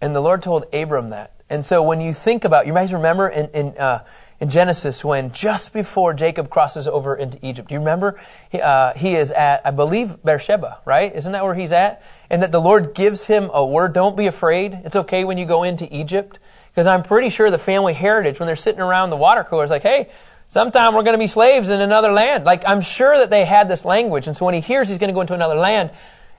And 0.00 0.14
the 0.14 0.20
Lord 0.20 0.42
told 0.42 0.66
Abram 0.72 1.10
that. 1.10 1.34
And 1.48 1.64
so 1.64 1.82
when 1.82 2.00
you 2.00 2.12
think 2.12 2.44
about, 2.44 2.66
you 2.66 2.72
guys 2.72 2.92
remember 2.92 3.28
in, 3.28 3.50
in, 3.50 3.78
uh, 3.78 4.04
in 4.40 4.48
Genesis 4.48 5.04
when 5.04 5.32
just 5.32 5.72
before 5.72 6.14
Jacob 6.14 6.48
crosses 6.48 6.88
over 6.88 7.14
into 7.14 7.38
Egypt, 7.46 7.68
do 7.68 7.74
you 7.74 7.78
remember? 7.78 8.18
He, 8.50 8.60
uh, 8.60 8.94
he 8.94 9.14
is 9.14 9.30
at, 9.30 9.60
I 9.66 9.70
believe, 9.70 10.22
Beersheba, 10.24 10.78
right? 10.86 11.14
Isn't 11.14 11.32
that 11.32 11.44
where 11.44 11.54
he's 11.54 11.72
at? 11.72 12.02
And 12.30 12.42
that 12.42 12.50
the 12.50 12.60
Lord 12.60 12.94
gives 12.94 13.26
him 13.26 13.50
a 13.52 13.64
word, 13.64 13.92
don't 13.92 14.16
be 14.16 14.26
afraid. 14.26 14.80
It's 14.84 14.96
okay 14.96 15.24
when 15.24 15.36
you 15.36 15.44
go 15.44 15.62
into 15.62 15.86
Egypt. 15.94 16.38
Because 16.70 16.86
I'm 16.86 17.02
pretty 17.02 17.30
sure 17.30 17.50
the 17.50 17.58
family 17.58 17.92
heritage, 17.92 18.38
when 18.38 18.46
they're 18.46 18.56
sitting 18.56 18.80
around 18.80 19.10
the 19.10 19.16
water 19.16 19.44
cooler, 19.44 19.64
is 19.64 19.70
like, 19.70 19.82
hey, 19.82 20.08
sometime 20.48 20.94
we're 20.94 21.02
going 21.02 21.14
to 21.14 21.18
be 21.18 21.26
slaves 21.26 21.68
in 21.68 21.80
another 21.80 22.12
land. 22.12 22.44
Like, 22.44 22.62
I'm 22.66 22.80
sure 22.80 23.18
that 23.18 23.28
they 23.28 23.44
had 23.44 23.68
this 23.68 23.84
language. 23.84 24.26
And 24.26 24.36
so 24.36 24.44
when 24.46 24.54
he 24.54 24.60
hears 24.60 24.88
he's 24.88 24.98
going 24.98 25.08
to 25.08 25.14
go 25.14 25.20
into 25.20 25.34
another 25.34 25.56
land, 25.56 25.90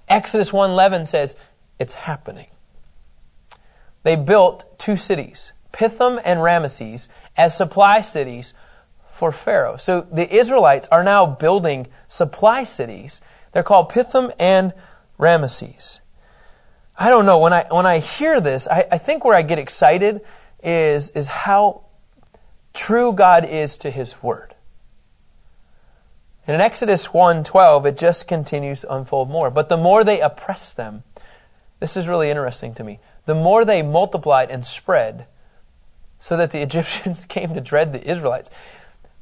Exodus 0.07 0.51
1.11 0.51 1.07
says, 1.07 1.35
it's 1.79 1.93
happening. 1.93 2.47
They 4.03 4.15
built 4.15 4.79
two 4.79 4.95
cities, 4.97 5.51
Pithom 5.71 6.19
and 6.23 6.39
Ramesses, 6.39 7.07
as 7.37 7.55
supply 7.55 8.01
cities 8.01 8.53
for 9.11 9.31
Pharaoh. 9.31 9.77
So 9.77 10.01
the 10.11 10.33
Israelites 10.33 10.87
are 10.91 11.03
now 11.03 11.25
building 11.25 11.87
supply 12.07 12.63
cities. 12.63 13.21
They're 13.51 13.63
called 13.63 13.89
Pithom 13.89 14.31
and 14.39 14.73
Ramesses. 15.19 15.99
I 16.97 17.09
don't 17.09 17.25
know. 17.25 17.39
When 17.39 17.53
I, 17.53 17.65
when 17.69 17.85
I 17.85 17.99
hear 17.99 18.41
this, 18.41 18.67
I, 18.67 18.85
I 18.91 18.97
think 18.97 19.23
where 19.25 19.35
I 19.35 19.41
get 19.41 19.59
excited 19.59 20.21
is, 20.63 21.09
is 21.11 21.27
how 21.27 21.83
true 22.73 23.13
God 23.13 23.45
is 23.45 23.77
to 23.77 23.91
His 23.91 24.21
Word. 24.21 24.55
And 26.47 26.55
in 26.55 26.61
Exodus 26.61 27.07
1.12, 27.07 27.85
it 27.85 27.97
just 27.97 28.27
continues 28.27 28.81
to 28.81 28.93
unfold 28.93 29.29
more. 29.29 29.51
But 29.51 29.69
the 29.69 29.77
more 29.77 30.03
they 30.03 30.21
oppressed 30.21 30.77
them, 30.77 31.03
this 31.79 31.95
is 31.95 32.07
really 32.07 32.29
interesting 32.29 32.73
to 32.75 32.83
me, 32.83 32.99
the 33.25 33.35
more 33.35 33.65
they 33.65 33.81
multiplied 33.81 34.49
and 34.49 34.65
spread, 34.65 35.27
so 36.21 36.37
that 36.37 36.51
the 36.51 36.61
Egyptians 36.61 37.25
came 37.29 37.53
to 37.53 37.59
dread 37.59 37.91
the 37.91 38.09
Israelites. 38.09 38.49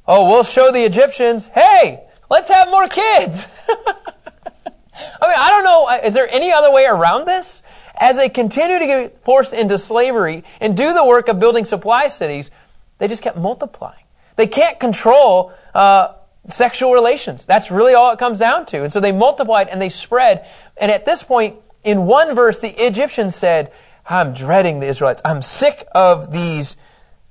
Oh, 0.06 0.26
we'll 0.26 0.44
show 0.44 0.70
the 0.70 0.84
Egyptians, 0.84 1.46
hey, 1.46 2.04
let's 2.30 2.48
have 2.48 2.70
more 2.70 2.86
kids. 2.86 3.46
I 3.68 5.26
mean, 5.26 5.36
I 5.36 5.50
don't 5.50 5.64
know, 5.64 6.06
is 6.06 6.14
there 6.14 6.28
any 6.30 6.52
other 6.52 6.70
way 6.70 6.84
around 6.84 7.26
this? 7.26 7.62
as 8.00 8.16
they 8.16 8.30
continue 8.30 8.78
to 8.78 8.86
get 8.86 9.24
forced 9.24 9.52
into 9.52 9.78
slavery 9.78 10.42
and 10.58 10.76
do 10.76 10.94
the 10.94 11.04
work 11.04 11.28
of 11.28 11.38
building 11.38 11.66
supply 11.66 12.08
cities, 12.08 12.50
they 12.98 13.06
just 13.06 13.22
kept 13.22 13.36
multiplying. 13.36 14.04
They 14.36 14.46
can't 14.46 14.80
control 14.80 15.52
uh, 15.74 16.14
sexual 16.48 16.94
relations. 16.94 17.44
That's 17.44 17.70
really 17.70 17.92
all 17.92 18.10
it 18.12 18.18
comes 18.18 18.38
down 18.38 18.64
to. 18.66 18.82
And 18.82 18.92
so 18.92 19.00
they 19.00 19.12
multiplied 19.12 19.68
and 19.68 19.80
they 19.80 19.90
spread. 19.90 20.46
And 20.78 20.90
at 20.90 21.04
this 21.04 21.22
point, 21.22 21.56
in 21.84 22.06
one 22.06 22.34
verse, 22.34 22.58
the 22.58 22.70
Egyptians 22.70 23.36
said, 23.36 23.70
I'm 24.06 24.32
dreading 24.32 24.80
the 24.80 24.86
Israelites. 24.86 25.20
I'm 25.24 25.42
sick 25.42 25.86
of 25.94 26.32
these 26.32 26.76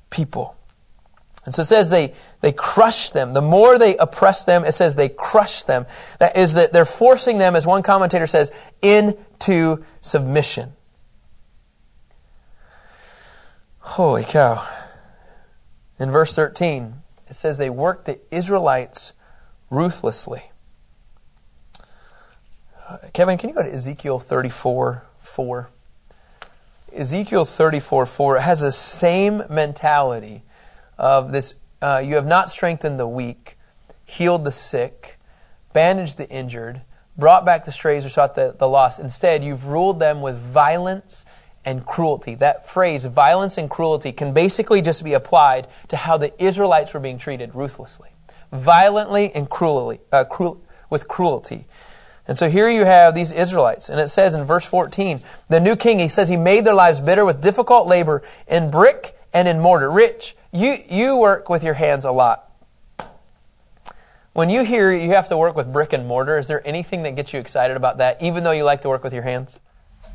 people. 0.09 0.55
And 1.45 1.55
so 1.55 1.61
it 1.61 1.65
says 1.65 1.89
they, 1.89 2.13
they 2.41 2.51
crush 2.51 3.09
them. 3.09 3.33
The 3.33 3.41
more 3.41 3.77
they 3.77 3.97
oppress 3.97 4.43
them, 4.43 4.65
it 4.65 4.73
says 4.73 4.95
they 4.95 5.09
crush 5.09 5.63
them. 5.63 5.85
That 6.19 6.37
is 6.37 6.53
that 6.53 6.73
they're 6.73 6.85
forcing 6.85 7.37
them, 7.37 7.55
as 7.55 7.65
one 7.65 7.81
commentator 7.81 8.27
says, 8.27 8.51
into 8.81 9.83
submission. 10.01 10.73
Holy 13.79 14.23
cow. 14.23 14.67
In 15.97 16.11
verse 16.11 16.35
13, 16.35 17.01
it 17.27 17.33
says 17.33 17.57
they 17.57 17.69
worked 17.69 18.05
the 18.05 18.19
Israelites 18.31 19.13
ruthlessly. 19.69 20.51
Uh, 22.87 22.97
Kevin, 23.13 23.37
can 23.37 23.49
you 23.49 23.55
go 23.55 23.63
to 23.63 23.73
Ezekiel 23.73 24.19
34 24.19 25.03
4? 25.19 25.69
Ezekiel 26.93 27.45
34 27.45 28.05
4 28.05 28.39
has 28.39 28.61
the 28.61 28.71
same 28.71 29.43
mentality 29.49 30.43
of 30.97 31.31
this 31.31 31.55
uh, 31.81 32.01
you 32.03 32.15
have 32.15 32.27
not 32.27 32.49
strengthened 32.49 32.99
the 32.99 33.07
weak, 33.07 33.57
healed 34.05 34.43
the 34.43 34.51
sick, 34.51 35.17
bandaged 35.71 36.17
the 36.17 36.29
injured, 36.29 36.81
brought 37.17 37.45
back 37.45 37.65
the 37.65 37.71
strays 37.71 38.05
or 38.05 38.09
sought 38.09 38.35
the, 38.35 38.55
the 38.57 38.67
lost. 38.67 38.99
Instead, 38.99 39.43
you've 39.43 39.65
ruled 39.65 39.99
them 39.99 40.21
with 40.21 40.37
violence 40.37 41.25
and 41.63 41.85
cruelty. 41.85 42.35
That 42.35 42.67
phrase, 42.67 43.05
violence 43.05 43.57
and 43.57 43.69
cruelty, 43.69 44.11
can 44.11 44.33
basically 44.33 44.81
just 44.81 45.03
be 45.03 45.13
applied 45.13 45.67
to 45.89 45.97
how 45.97 46.17
the 46.17 46.33
Israelites 46.43 46.93
were 46.93 46.99
being 46.99 47.17
treated 47.17 47.55
ruthlessly, 47.55 48.09
violently 48.51 49.31
and 49.33 49.49
cruelly, 49.49 49.99
uh, 50.11 50.23
cruel, 50.25 50.61
with 50.89 51.07
cruelty. 51.07 51.65
And 52.29 52.37
so 52.37 52.47
here 52.47 52.69
you 52.69 52.85
have 52.85 53.15
these 53.15 53.31
Israelites, 53.31 53.89
and 53.89 53.99
it 53.99 54.09
says 54.09 54.35
in 54.35 54.43
verse 54.43 54.63
14, 54.63 55.23
the 55.47 55.59
new 55.59 55.75
king, 55.75 55.97
he 55.97 56.07
says 56.07 56.29
he 56.29 56.37
made 56.37 56.63
their 56.63 56.75
lives 56.75 57.01
bitter 57.01 57.25
with 57.25 57.41
difficult 57.41 57.87
labor 57.87 58.21
in 58.47 58.69
brick 58.69 59.17
and 59.33 59.47
in 59.47 59.59
mortar. 59.59 59.89
Rich, 59.89 60.35
you, 60.51 60.77
you 60.87 61.17
work 61.17 61.49
with 61.49 61.63
your 61.63 61.73
hands 61.73 62.05
a 62.05 62.11
lot. 62.11 62.51
When 64.33 64.51
you 64.51 64.63
hear 64.63 64.91
you 64.91 65.13
have 65.13 65.27
to 65.29 65.37
work 65.37 65.55
with 65.55 65.73
brick 65.73 65.91
and 65.91 66.05
mortar, 66.05 66.37
is 66.37 66.47
there 66.47 66.61
anything 66.67 67.01
that 67.01 67.15
gets 67.15 67.33
you 67.33 67.39
excited 67.39 67.75
about 67.75 67.97
that, 67.97 68.21
even 68.21 68.43
though 68.43 68.51
you 68.51 68.63
like 68.63 68.83
to 68.83 68.89
work 68.89 69.03
with 69.03 69.11
your 69.11 69.23
hands? 69.23 69.59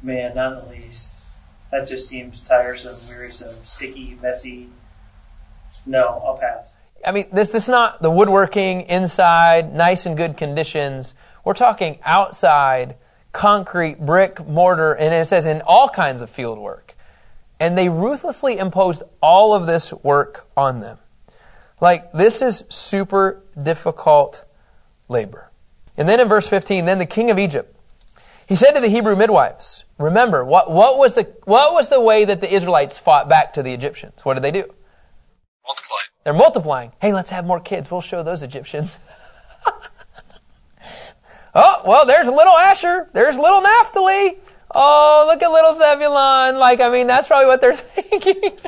Man, 0.00 0.36
not 0.36 0.62
the 0.62 0.70
least. 0.70 1.24
That 1.72 1.88
just 1.88 2.08
seems 2.08 2.44
tiresome, 2.44 2.94
wearisome, 3.08 3.64
sticky, 3.64 4.16
messy. 4.22 4.68
No, 5.84 6.22
I'll 6.24 6.38
pass. 6.38 6.74
I 7.04 7.10
mean, 7.10 7.26
this, 7.32 7.50
this 7.50 7.64
is 7.64 7.68
not 7.68 8.00
the 8.00 8.10
woodworking 8.10 8.82
inside, 8.82 9.74
nice 9.74 10.06
and 10.06 10.16
good 10.16 10.36
conditions. 10.36 11.12
We're 11.44 11.54
talking 11.54 11.98
outside, 12.02 12.96
concrete, 13.32 14.00
brick, 14.00 14.44
mortar, 14.46 14.94
and 14.94 15.12
it 15.12 15.26
says 15.26 15.46
in 15.46 15.60
all 15.62 15.88
kinds 15.88 16.22
of 16.22 16.30
field 16.30 16.58
work. 16.58 16.96
And 17.60 17.76
they 17.76 17.88
ruthlessly 17.88 18.58
imposed 18.58 19.02
all 19.20 19.54
of 19.54 19.66
this 19.66 19.92
work 19.92 20.48
on 20.56 20.80
them. 20.80 20.98
Like, 21.80 22.12
this 22.12 22.40
is 22.40 22.64
super 22.68 23.42
difficult 23.62 24.44
labor. 25.08 25.50
And 25.96 26.08
then 26.08 26.18
in 26.18 26.28
verse 26.28 26.48
15, 26.48 26.86
then 26.86 26.98
the 26.98 27.06
king 27.06 27.30
of 27.30 27.38
Egypt, 27.38 27.76
he 28.46 28.56
said 28.56 28.72
to 28.72 28.80
the 28.80 28.88
Hebrew 28.88 29.16
midwives, 29.16 29.84
remember, 29.98 30.44
what, 30.44 30.70
what, 30.70 30.98
was 30.98 31.14
the, 31.14 31.24
what 31.44 31.72
was 31.72 31.88
the 31.88 32.00
way 32.00 32.24
that 32.24 32.40
the 32.40 32.52
Israelites 32.52 32.98
fought 32.98 33.28
back 33.28 33.52
to 33.54 33.62
the 33.62 33.72
Egyptians? 33.72 34.14
What 34.22 34.34
did 34.34 34.42
they 34.42 34.50
do? 34.50 34.72
Multiply. 35.66 35.98
They're 36.24 36.32
multiplying. 36.32 36.92
Hey, 37.00 37.12
let's 37.12 37.30
have 37.30 37.46
more 37.46 37.60
kids. 37.60 37.90
We'll 37.90 38.00
show 38.00 38.22
those 38.22 38.42
Egyptians. 38.42 38.98
oh, 41.54 41.82
well, 41.84 42.06
there's 42.06 42.28
little 42.28 42.56
Asher. 42.56 43.08
There's 43.12 43.38
little 43.38 43.60
Naphtali. 43.60 44.38
Oh, 44.74 45.26
look 45.28 45.42
at 45.42 45.50
little 45.50 45.74
Zebulon. 45.74 46.58
Like, 46.58 46.80
I 46.80 46.90
mean, 46.90 47.06
that's 47.06 47.28
probably 47.28 47.46
what 47.46 47.60
they're 47.60 47.76
thinking. 47.76 48.58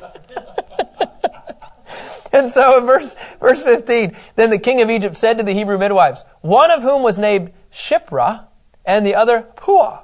and 2.33 2.49
so 2.49 2.79
in 2.79 2.87
verse, 2.87 3.17
verse 3.41 3.63
15, 3.63 4.17
then 4.37 4.51
the 4.51 4.59
king 4.59 4.81
of 4.81 4.91
Egypt 4.91 5.17
said 5.17 5.39
to 5.39 5.45
the 5.45 5.53
Hebrew 5.53 5.79
midwives, 5.79 6.25
one 6.43 6.71
of 6.71 6.83
whom 6.83 7.03
was 7.03 7.19
named 7.19 7.53
Shiphrah 7.73 8.47
and 8.85 9.05
the 9.05 9.15
other 9.15 9.43
Puah. 9.57 10.03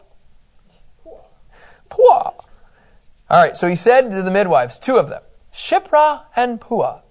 Puah. 1.89 2.33
All 3.31 3.41
right, 3.41 3.57
so 3.57 3.69
he 3.69 3.77
said 3.77 4.11
to 4.11 4.23
the 4.23 4.31
midwives, 4.31 4.79
two 4.79 4.97
of 4.97 5.09
them, 5.09 5.23
Shiphrah 5.55 6.23
and 6.35 6.61
Puah. 6.61 7.02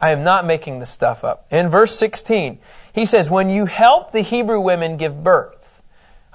I 0.00 0.10
am 0.10 0.22
not 0.22 0.46
making 0.46 0.78
this 0.78 0.90
stuff 0.90 1.24
up. 1.24 1.46
In 1.50 1.68
verse 1.68 1.98
16, 1.98 2.58
he 2.92 3.04
says, 3.04 3.30
When 3.30 3.50
you 3.50 3.66
help 3.66 4.12
the 4.12 4.20
Hebrew 4.20 4.60
women 4.60 4.96
give 4.96 5.24
birth, 5.24 5.58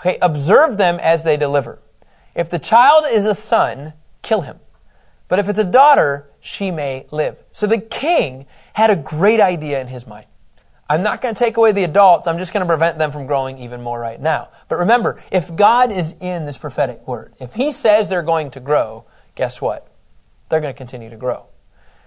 Okay, 0.04 0.18
observe 0.22 0.76
them 0.76 1.00
as 1.00 1.24
they 1.24 1.38
deliver. 1.38 1.80
If 2.36 2.50
the 2.50 2.60
child 2.60 3.06
is 3.10 3.26
a 3.26 3.34
son, 3.34 3.94
kill 4.22 4.42
him. 4.42 4.60
But 5.30 5.40
if 5.40 5.48
it's 5.48 5.60
a 5.60 5.64
daughter, 5.64 6.30
she 6.42 6.72
may 6.72 7.08
live. 7.10 7.38
So 7.54 7.68
the 7.68 7.78
king 7.78 8.46
had 8.74 8.90
a 8.90 8.98
great 8.98 9.40
idea 9.40 9.80
in 9.80 9.88
his 9.88 10.06
mind. 10.06 10.26
I'm 10.90 11.04
not 11.04 11.22
going 11.22 11.34
to 11.34 11.40
take 11.40 11.56
away 11.56 11.72
the 11.72 11.86
adults. 11.86 12.28
I'm 12.28 12.38
just 12.38 12.52
going 12.52 12.66
to 12.66 12.68
prevent 12.68 12.98
them 12.98 13.14
from 13.14 13.28
growing 13.28 13.58
even 13.60 13.82
more 13.82 13.98
right 13.98 14.20
now. 14.20 14.50
But 14.68 14.80
remember, 14.80 15.24
if 15.32 15.56
God 15.56 15.90
is 15.90 16.14
in 16.20 16.44
this 16.44 16.58
prophetic 16.58 17.08
word, 17.08 17.34
if 17.40 17.54
He 17.54 17.72
says 17.72 18.10
they're 18.10 18.22
going 18.22 18.52
to 18.52 18.60
grow, 18.60 19.06
guess 19.36 19.62
what? 19.62 19.88
They're 20.50 20.60
going 20.60 20.74
to 20.74 20.78
continue 20.78 21.10
to 21.10 21.16
grow. 21.16 21.46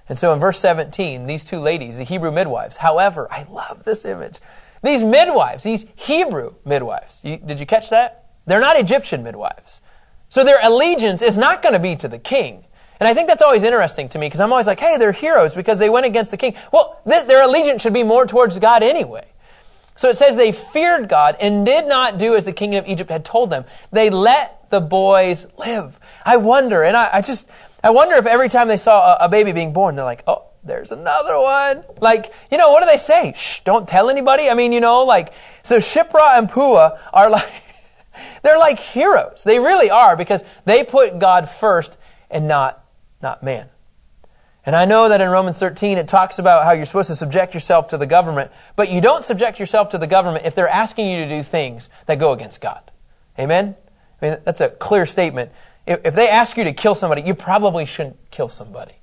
And 0.09 0.19
so 0.19 0.33
in 0.33 0.41
verse 0.41 0.59
17, 0.61 1.27
these 1.27 1.45
two 1.45 1.59
ladies, 1.59 1.97
the 1.97 2.05
Hebrew 2.05 2.31
midwives, 2.31 2.77
however, 2.77 3.27
I 3.31 3.47
love 3.51 3.85
this 3.85 4.05
image. 4.05 4.39
These 4.83 5.05
midwives, 5.05 5.65
these 5.65 5.85
Hebrew 5.97 6.55
midwives, 6.65 7.21
you, 7.25 7.39
did 7.39 7.59
you 7.59 7.67
catch 7.67 7.91
that? 7.91 8.27
They're 8.47 8.61
not 8.61 8.79
Egyptian 8.79 9.23
midwives. 9.25 9.81
So 10.29 10.45
their 10.45 10.61
allegiance 10.63 11.23
is 11.23 11.37
not 11.37 11.63
going 11.63 11.73
to 11.73 11.81
be 11.81 11.97
to 11.97 12.09
the 12.09 12.19
king. 12.19 12.65
And 12.99 13.09
I 13.09 13.15
think 13.15 13.29
that's 13.29 13.43
always 13.43 13.63
interesting 13.63 14.09
to 14.11 14.19
me 14.19 14.27
because 14.27 14.41
I'm 14.41 14.53
always 14.53 14.67
like, 14.67 14.81
hey, 14.81 14.97
they're 14.99 15.13
heroes 15.13 15.55
because 15.55 15.79
they 15.79 15.91
went 15.91 16.07
against 16.07 16.31
the 16.31 16.37
king. 16.37 16.55
Well, 16.73 17.01
th- 17.09 17.27
their 17.27 17.45
allegiance 17.45 17.83
should 17.83 17.93
be 17.93 18.03
more 18.03 18.27
towards 18.27 18.59
God 18.59 18.83
anyway. 18.83 19.27
So 19.97 20.09
it 20.09 20.17
says 20.17 20.37
they 20.37 20.53
feared 20.53 21.09
God 21.09 21.37
and 21.41 21.65
did 21.65 21.87
not 21.87 22.19
do 22.19 22.35
as 22.35 22.45
the 22.45 22.53
king 22.53 22.75
of 22.77 22.87
Egypt 22.87 23.11
had 23.11 23.25
told 23.25 23.51
them. 23.51 23.65
They 23.93 24.11
let 24.11 24.71
the 24.71 24.81
boys 24.81 25.47
live. 25.59 25.99
I 26.25 26.37
wonder, 26.37 26.83
and 26.83 26.97
I, 26.97 27.11
I 27.15 27.23
just, 27.23 27.49
I 27.87 27.91
wonder 27.91 28.17
if 28.17 28.27
every 28.27 28.49
time 28.49 28.67
they 28.67 28.79
saw 28.79 29.15
a, 29.15 29.27
a, 29.27 29.29
baby 29.29 29.53
being 29.53 29.73
born, 29.73 29.95
they're 29.95 30.05
like, 30.05 30.25
oh, 30.27 30.47
there's 30.65 30.91
another 30.91 31.39
one. 31.39 31.85
Like, 32.01 32.33
you 32.51 32.59
know, 32.59 32.73
what 32.73 32.81
do 32.81 32.87
they 32.87 32.97
say? 32.97 33.33
Shh, 33.37 33.61
don't 33.61 33.87
tell 33.87 34.11
anybody. 34.11 34.51
I 34.51 34.55
mean, 34.55 34.73
you 34.73 34.81
know, 34.81 35.05
like, 35.05 35.33
so 35.63 35.79
Shiphrah 35.79 36.37
and 36.37 36.49
Puah 36.49 36.99
are 37.13 37.31
like, 37.39 37.49
they're 38.43 38.59
like 38.59 38.81
heroes. 38.81 39.45
They 39.45 39.61
really 39.61 39.89
are 39.89 40.17
because 40.17 40.43
they 40.65 40.83
put 40.83 41.21
God 41.21 41.49
first 41.49 41.97
and 42.29 42.49
not 42.49 42.85
not 43.23 43.45
man. 43.45 43.69
And 44.65 44.75
I 44.75 44.85
know 44.85 45.09
that 45.09 45.21
in 45.21 45.29
Romans 45.29 45.61
13 45.61 45.97
it 45.97 46.09
talks 46.09 46.41
about 46.41 46.65
how 46.65 46.73
you're 46.73 46.87
supposed 46.87 47.11
to 47.11 47.15
subject 47.15 47.55
yourself 47.55 47.87
to 47.89 47.99
the 47.99 48.07
government, 48.07 48.51
but 48.75 48.91
you 48.91 49.01
don't 49.01 49.23
subject 49.23 49.61
yourself 49.61 49.91
to 49.91 49.99
the 49.99 50.09
government 50.09 50.45
if 50.45 50.57
they're 50.57 50.69
asking 50.69 51.07
you 51.07 51.19
to 51.19 51.29
do 51.29 51.45
things 51.45 51.89
that 52.07 52.19
go 52.19 52.33
against 52.33 52.61
God. 52.61 52.91
Amen? 53.39 53.77
I 54.21 54.27
mean, 54.27 54.39
that's 54.45 54.61
a 54.61 54.71
clear 54.71 55.07
statement. 55.07 55.53
If, 55.87 56.15
they 56.15 56.29
ask 56.29 56.57
you 56.57 56.65
to 56.65 56.73
kill 56.73 56.95
somebody, 56.95 57.23
you 57.23 57.35
probably 57.35 57.87
shouldn't 57.87 58.19
kill 58.31 58.49
somebody. 58.49 58.95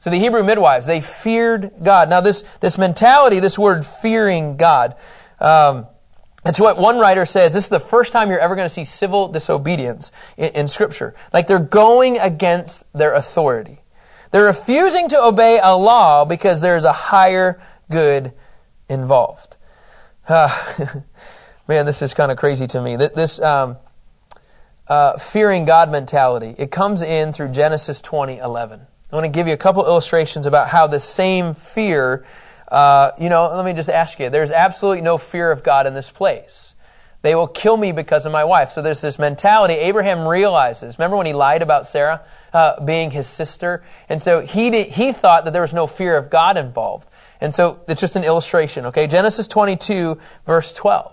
So 0.00 0.10
the 0.10 0.18
Hebrew 0.18 0.44
midwives, 0.44 0.86
they 0.86 1.00
feared 1.00 1.72
God. 1.82 2.08
Now 2.08 2.20
this, 2.20 2.44
this 2.60 2.78
mentality, 2.78 3.40
this 3.40 3.58
word 3.58 3.84
fearing 3.84 4.56
God, 4.56 4.94
um, 5.40 5.86
it's 6.44 6.60
what 6.60 6.78
one 6.78 6.98
writer 6.98 7.26
says. 7.26 7.52
This 7.52 7.64
is 7.64 7.70
the 7.70 7.80
first 7.80 8.12
time 8.12 8.30
you're 8.30 8.38
ever 8.38 8.54
going 8.54 8.66
to 8.66 8.72
see 8.72 8.84
civil 8.84 9.28
disobedience 9.28 10.12
in, 10.36 10.52
in, 10.52 10.68
Scripture. 10.68 11.14
Like 11.32 11.48
they're 11.48 11.58
going 11.58 12.18
against 12.18 12.84
their 12.92 13.14
authority. 13.14 13.80
They're 14.30 14.44
refusing 14.44 15.08
to 15.08 15.18
obey 15.18 15.58
a 15.60 15.76
law 15.76 16.24
because 16.24 16.60
there's 16.60 16.84
a 16.84 16.92
higher 16.92 17.60
good 17.90 18.32
involved. 18.88 19.56
Uh, 20.28 20.48
man, 21.68 21.84
this 21.84 22.00
is 22.00 22.14
kind 22.14 22.30
of 22.30 22.38
crazy 22.38 22.68
to 22.68 22.80
me. 22.80 22.94
This 22.94 23.40
um, 23.40 23.76
uh, 24.88 25.18
fearing 25.18 25.64
God 25.64 25.90
mentality, 25.90 26.54
it 26.58 26.70
comes 26.70 27.02
in 27.02 27.32
through 27.32 27.48
Genesis 27.48 28.00
20, 28.00 28.38
11. 28.38 28.80
I 29.10 29.14
want 29.14 29.24
to 29.24 29.30
give 29.30 29.46
you 29.46 29.52
a 29.52 29.58
couple 29.58 29.84
illustrations 29.86 30.46
about 30.46 30.68
how 30.68 30.86
the 30.86 31.00
same 31.00 31.54
fear 31.54 32.24
uh, 32.68 33.12
you 33.18 33.28
know, 33.28 33.52
let 33.54 33.64
me 33.64 33.72
just 33.72 33.88
ask 33.88 34.18
you 34.18 34.30
there's 34.30 34.50
absolutely 34.50 35.02
no 35.02 35.18
fear 35.18 35.50
of 35.50 35.62
God 35.62 35.86
in 35.86 35.94
this 35.94 36.10
place. 36.10 36.74
They 37.22 37.34
will 37.34 37.48
kill 37.48 37.76
me 37.76 37.92
because 37.92 38.26
of 38.26 38.32
my 38.32 38.44
wife. 38.44 38.70
So 38.70 38.82
there's 38.82 39.00
this 39.00 39.18
mentality. 39.18 39.74
Abraham 39.74 40.26
realizes. 40.26 40.98
Remember 40.98 41.16
when 41.16 41.26
he 41.26 41.32
lied 41.32 41.62
about 41.62 41.86
Sarah 41.86 42.24
uh, 42.52 42.84
being 42.84 43.10
his 43.10 43.26
sister? 43.26 43.82
And 44.08 44.20
so 44.20 44.40
he, 44.42 44.70
did, 44.70 44.88
he 44.88 45.12
thought 45.12 45.44
that 45.44 45.52
there 45.52 45.62
was 45.62 45.74
no 45.74 45.86
fear 45.86 46.16
of 46.16 46.30
God 46.30 46.56
involved. 46.56 47.08
And 47.40 47.54
so 47.54 47.80
it's 47.88 48.00
just 48.00 48.16
an 48.16 48.24
illustration, 48.24 48.86
okay? 48.86 49.06
Genesis 49.06 49.48
22, 49.48 50.18
verse 50.46 50.72
12. 50.72 51.12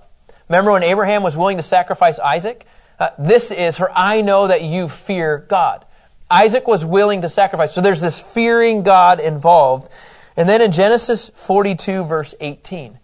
Remember 0.50 0.72
when 0.72 0.84
Abraham 0.84 1.24
was 1.24 1.36
willing 1.36 1.58
to 1.58 1.64
sacrifice 1.64 2.20
Isaac? 2.20 2.66
Uh, 3.00 3.10
this 3.18 3.52
is, 3.52 3.76
for 3.78 3.92
I 3.94 4.22
know 4.22 4.48
that 4.48 4.64
you 4.64 4.88
fear 4.88 5.46
God. 5.48 5.86
Isaac 6.30 6.68
was 6.68 6.84
willing 6.84 7.22
to 7.22 7.30
sacrifice. 7.30 7.74
So 7.74 7.82
there's 7.82 8.02
this 8.02 8.20
fearing 8.20 8.84
God 8.84 9.20
involved. 9.20 9.90
And 10.36 10.50
then 10.50 10.62
in 10.62 10.72
Genesis 10.72 11.30
42, 11.36 12.06
verse 12.06 12.34
18, 12.40 13.00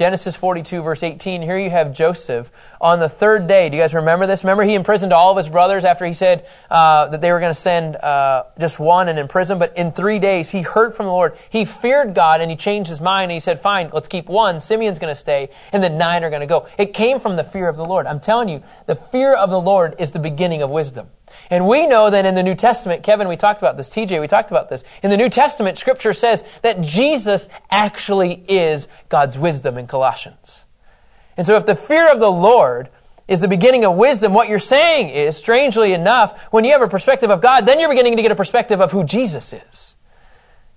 Genesis 0.00 0.34
42, 0.34 0.80
verse 0.80 1.02
18, 1.02 1.42
here 1.42 1.58
you 1.58 1.68
have 1.68 1.92
Joseph 1.92 2.50
on 2.80 3.00
the 3.00 3.08
third 3.10 3.46
day. 3.46 3.68
Do 3.68 3.76
you 3.76 3.82
guys 3.82 3.92
remember 3.92 4.26
this? 4.26 4.42
Remember 4.44 4.62
he 4.62 4.72
imprisoned 4.72 5.12
all 5.12 5.30
of 5.30 5.36
his 5.36 5.50
brothers 5.50 5.84
after 5.84 6.06
he 6.06 6.14
said 6.14 6.46
uh, 6.70 7.08
that 7.08 7.20
they 7.20 7.30
were 7.30 7.38
going 7.38 7.50
to 7.50 7.60
send 7.60 7.96
uh, 7.96 8.44
just 8.58 8.80
one 8.80 9.10
and 9.10 9.18
imprison, 9.18 9.58
but 9.58 9.76
in 9.76 9.92
three 9.92 10.18
days 10.18 10.48
he 10.48 10.62
heard 10.62 10.94
from 10.94 11.04
the 11.04 11.12
Lord. 11.12 11.36
He 11.50 11.66
feared 11.66 12.14
God 12.14 12.40
and 12.40 12.50
he 12.50 12.56
changed 12.56 12.88
his 12.88 13.02
mind 13.02 13.24
and 13.24 13.32
he 13.32 13.40
said, 13.40 13.60
fine, 13.60 13.90
let's 13.92 14.08
keep 14.08 14.26
one. 14.26 14.60
Simeon's 14.60 14.98
going 14.98 15.12
to 15.12 15.20
stay 15.20 15.50
and 15.70 15.84
then 15.84 15.98
nine 15.98 16.24
are 16.24 16.30
going 16.30 16.40
to 16.40 16.46
go. 16.46 16.66
It 16.78 16.94
came 16.94 17.20
from 17.20 17.36
the 17.36 17.44
fear 17.44 17.68
of 17.68 17.76
the 17.76 17.84
Lord. 17.84 18.06
I'm 18.06 18.20
telling 18.20 18.48
you, 18.48 18.62
the 18.86 18.96
fear 18.96 19.34
of 19.34 19.50
the 19.50 19.60
Lord 19.60 19.96
is 19.98 20.12
the 20.12 20.18
beginning 20.18 20.62
of 20.62 20.70
wisdom. 20.70 21.08
And 21.50 21.66
we 21.66 21.86
know 21.86 22.10
that 22.10 22.26
in 22.26 22.34
the 22.34 22.42
New 22.42 22.54
Testament, 22.54 23.02
Kevin, 23.02 23.28
we 23.28 23.36
talked 23.36 23.60
about 23.60 23.76
this, 23.76 23.88
TJ, 23.88 24.20
we 24.20 24.28
talked 24.28 24.50
about 24.50 24.68
this. 24.68 24.84
In 25.02 25.10
the 25.10 25.16
New 25.16 25.28
Testament, 25.28 25.78
Scripture 25.78 26.14
says 26.14 26.44
that 26.62 26.80
Jesus 26.80 27.48
actually 27.70 28.44
is 28.48 28.88
God's 29.08 29.36
wisdom 29.36 29.78
in 29.78 29.86
Colossians. 29.86 30.64
And 31.36 31.46
so 31.46 31.56
if 31.56 31.66
the 31.66 31.74
fear 31.74 32.12
of 32.12 32.20
the 32.20 32.30
Lord 32.30 32.88
is 33.26 33.40
the 33.40 33.48
beginning 33.48 33.84
of 33.84 33.96
wisdom, 33.96 34.34
what 34.34 34.48
you're 34.48 34.58
saying 34.58 35.08
is, 35.10 35.36
strangely 35.36 35.92
enough, 35.92 36.40
when 36.50 36.64
you 36.64 36.72
have 36.72 36.82
a 36.82 36.88
perspective 36.88 37.30
of 37.30 37.40
God, 37.40 37.64
then 37.64 37.78
you're 37.78 37.88
beginning 37.88 38.16
to 38.16 38.22
get 38.22 38.32
a 38.32 38.36
perspective 38.36 38.80
of 38.80 38.90
who 38.90 39.04
Jesus 39.04 39.52
is. 39.52 39.94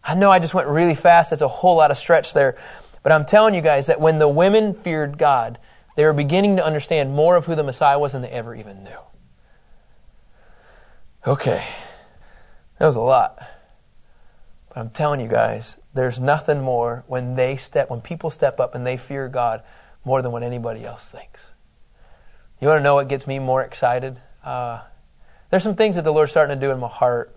I 0.04 0.16
know 0.16 0.30
I 0.30 0.40
just 0.40 0.54
went 0.54 0.68
really 0.68 0.96
fast. 0.96 1.32
That's 1.32 1.42
a 1.42 1.48
whole 1.48 1.78
lot 1.78 1.92
of 1.92 1.98
stretch 1.98 2.34
there. 2.34 2.58
But 3.02 3.12
I'm 3.12 3.26
telling 3.26 3.54
you 3.54 3.62
guys 3.62 3.88
that 3.88 4.00
when 4.00 4.20
the 4.20 4.28
women 4.28 4.74
feared 4.74 5.18
God, 5.18 5.58
they 5.96 6.06
were 6.06 6.14
beginning 6.14 6.58
to 6.58 6.66
understand 6.66 7.14
more 7.14 7.36
of 7.36 7.46
who 7.46 7.56
the 7.56 7.64
Messiah 7.64 8.00
was 8.00 8.14
than 8.14 8.22
they 8.22 8.30
ever 8.30 8.56
even 8.56 8.84
knew. 8.84 9.00
Okay. 11.26 11.66
That 12.80 12.88
was 12.88 12.96
a 12.96 13.02
lot. 13.02 13.38
But 14.70 14.78
I'm 14.78 14.90
telling 14.90 15.22
you 15.22 15.28
guys, 15.28 15.78
there's 15.94 16.20
nothing 16.20 16.62
more 16.62 17.04
when 17.08 17.36
they 17.36 17.56
step, 17.56 17.90
when 17.90 18.02
people 18.02 18.30
step 18.30 18.60
up 18.60 18.76
and 18.76 18.86
they 18.86 18.98
fear 18.98 19.30
God 19.30 19.64
more 20.04 20.22
than 20.22 20.32
what 20.32 20.44
anybody 20.44 20.86
else 20.86 21.08
thinks. 21.08 21.46
You 22.60 22.68
want 22.68 22.80
to 22.80 22.84
know 22.84 22.96
what 22.96 23.08
gets 23.08 23.28
me 23.28 23.40
more 23.40 23.64
excited? 23.64 24.20
Uh, 24.44 24.82
there's 25.50 25.64
some 25.64 25.76
things 25.76 25.96
that 25.96 26.04
the 26.04 26.12
Lord's 26.12 26.32
starting 26.32 26.60
to 26.60 26.66
do 26.66 26.72
in 26.72 26.80
my 26.80 26.88
heart 26.88 27.36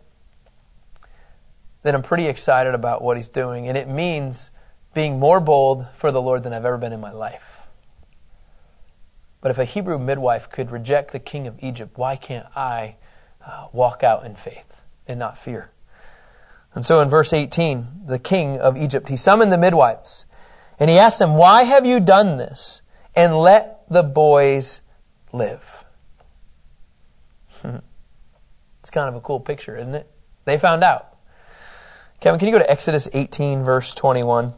that 1.83 1.95
I'm 1.95 2.03
pretty 2.03 2.27
excited 2.27 2.75
about 2.75 3.03
what 3.03 3.17
He's 3.17 3.29
doing, 3.29 3.69
and 3.69 3.77
it 3.77 3.89
means 3.89 4.51
being 4.95 5.21
more 5.21 5.39
bold 5.39 5.87
for 5.95 6.11
the 6.11 6.21
Lord 6.23 6.43
than 6.43 6.53
I've 6.53 6.65
ever 6.65 6.79
been 6.79 6.93
in 6.93 7.01
my 7.01 7.13
life. 7.13 7.61
But 9.41 9.51
if 9.51 9.59
a 9.59 9.65
Hebrew 9.65 9.99
midwife 9.99 10.51
could 10.51 10.71
reject 10.73 11.13
the 11.13 11.19
king 11.21 11.47
of 11.47 11.63
Egypt, 11.63 11.97
why 11.99 12.17
can't 12.17 12.47
I 12.57 12.97
walk 13.73 14.03
out 14.03 14.25
in 14.25 14.35
faith 14.35 14.83
and 15.07 15.19
not 15.19 15.39
fear. 15.39 15.71
And 16.75 16.85
so 16.85 17.01
in 17.01 17.09
verse 17.09 17.33
18, 17.33 18.03
the 18.07 18.19
king 18.19 18.59
of 18.59 18.77
Egypt, 18.77 19.09
he 19.09 19.17
summoned 19.17 19.53
the 19.53 19.59
midwives 19.59 20.27
and 20.79 20.91
he 20.91 20.99
asked 20.99 21.19
them, 21.19 21.35
Why 21.35 21.63
have 21.63 21.87
you 21.87 22.01
done 22.01 22.37
this? 22.37 22.83
And 23.15 23.39
let 23.39 23.89
the 23.89 24.03
boys 24.03 24.83
live. 25.33 25.85
it's 27.65 28.91
kind 28.91 29.09
of 29.09 29.15
a 29.15 29.21
cool 29.21 29.41
picture, 29.41 29.77
isn't 29.77 29.95
it? 29.95 30.11
They 30.45 30.59
found 30.59 30.85
out. 30.85 31.17
Kevin, 32.21 32.39
can 32.39 32.49
you 32.49 32.53
go 32.53 32.59
to 32.59 32.71
Exodus 32.71 33.09
18, 33.13 33.65
verse 33.65 33.95
21? 33.95 34.53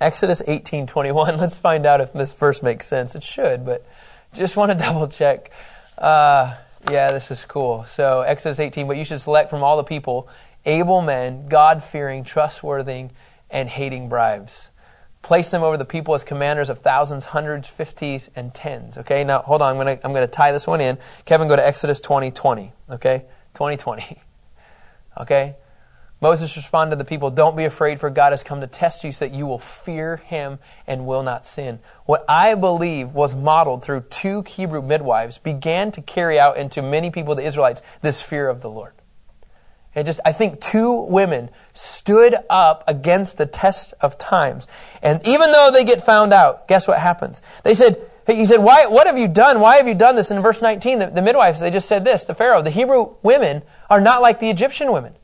Exodus 0.00 0.42
18, 0.46 0.86
21. 0.86 1.36
Let's 1.38 1.56
find 1.56 1.84
out 1.84 2.00
if 2.00 2.12
this 2.12 2.32
verse 2.32 2.62
makes 2.62 2.86
sense. 2.86 3.14
It 3.14 3.22
should, 3.22 3.66
but 3.66 3.86
just 4.32 4.56
want 4.56 4.72
to 4.72 4.78
double 4.78 5.08
check. 5.08 5.50
Uh, 5.98 6.54
yeah, 6.88 7.10
this 7.10 7.30
is 7.30 7.44
cool. 7.44 7.84
So, 7.88 8.20
Exodus 8.22 8.58
18, 8.58 8.86
but 8.86 8.96
you 8.96 9.04
should 9.04 9.20
select 9.20 9.50
from 9.50 9.62
all 9.62 9.76
the 9.76 9.84
people 9.84 10.28
able 10.64 11.00
men, 11.00 11.48
God 11.48 11.82
fearing, 11.82 12.24
trustworthy, 12.24 13.08
and 13.50 13.68
hating 13.68 14.08
bribes. 14.08 14.68
Place 15.22 15.50
them 15.50 15.62
over 15.62 15.76
the 15.76 15.84
people 15.84 16.14
as 16.14 16.24
commanders 16.24 16.70
of 16.70 16.78
thousands, 16.78 17.26
hundreds, 17.26 17.68
fifties, 17.68 18.30
and 18.34 18.54
tens. 18.54 18.96
Okay, 18.96 19.22
now 19.24 19.40
hold 19.40 19.60
on. 19.60 19.76
I'm 19.76 19.82
going 19.82 19.98
to 19.98 20.06
I'm 20.06 20.14
gonna 20.14 20.26
tie 20.26 20.52
this 20.52 20.66
one 20.66 20.80
in. 20.80 20.98
Kevin, 21.26 21.48
go 21.48 21.56
to 21.56 21.66
Exodus 21.66 22.00
20 22.00 22.30
20. 22.30 22.72
Okay? 22.90 23.24
2020. 23.54 24.22
Okay? 25.20 25.56
Moses 26.20 26.54
responded 26.56 26.90
to 26.90 26.96
the 26.96 27.04
people, 27.04 27.30
Don't 27.30 27.56
be 27.56 27.64
afraid, 27.64 27.98
for 27.98 28.10
God 28.10 28.32
has 28.32 28.42
come 28.42 28.60
to 28.60 28.66
test 28.66 29.04
you 29.04 29.12
so 29.12 29.26
that 29.26 29.34
you 29.34 29.46
will 29.46 29.58
fear 29.58 30.18
him 30.18 30.58
and 30.86 31.06
will 31.06 31.22
not 31.22 31.46
sin. 31.46 31.78
What 32.04 32.24
I 32.28 32.54
believe 32.54 33.12
was 33.12 33.34
modeled 33.34 33.82
through 33.82 34.02
two 34.10 34.42
Hebrew 34.42 34.82
midwives 34.82 35.38
began 35.38 35.92
to 35.92 36.02
carry 36.02 36.38
out 36.38 36.58
into 36.58 36.82
many 36.82 37.10
people, 37.10 37.34
the 37.34 37.44
Israelites, 37.44 37.80
this 38.02 38.20
fear 38.20 38.48
of 38.48 38.60
the 38.60 38.68
Lord. 38.68 38.92
And 39.94 40.06
just, 40.06 40.20
I 40.24 40.32
think 40.32 40.60
two 40.60 41.00
women 41.02 41.50
stood 41.74 42.36
up 42.48 42.84
against 42.86 43.38
the 43.38 43.46
test 43.46 43.94
of 44.00 44.18
times. 44.18 44.68
And 45.02 45.26
even 45.26 45.50
though 45.50 45.70
they 45.72 45.84
get 45.84 46.04
found 46.04 46.32
out, 46.32 46.68
guess 46.68 46.86
what 46.86 46.98
happens? 46.98 47.42
They 47.64 47.74
said, 47.74 48.00
he 48.26 48.46
said, 48.46 48.58
why, 48.58 48.86
what 48.86 49.08
have 49.08 49.18
you 49.18 49.26
done? 49.26 49.58
Why 49.58 49.78
have 49.78 49.88
you 49.88 49.94
done 49.94 50.14
this? 50.14 50.30
In 50.30 50.40
verse 50.42 50.62
19, 50.62 50.98
the, 50.98 51.06
the 51.08 51.22
midwives, 51.22 51.58
they 51.58 51.70
just 51.70 51.88
said 51.88 52.04
this 52.04 52.24
the 52.24 52.34
Pharaoh, 52.34 52.62
the 52.62 52.70
Hebrew 52.70 53.16
women 53.22 53.62
are 53.88 54.00
not 54.00 54.22
like 54.22 54.38
the 54.38 54.50
Egyptian 54.50 54.92
women. 54.92 55.14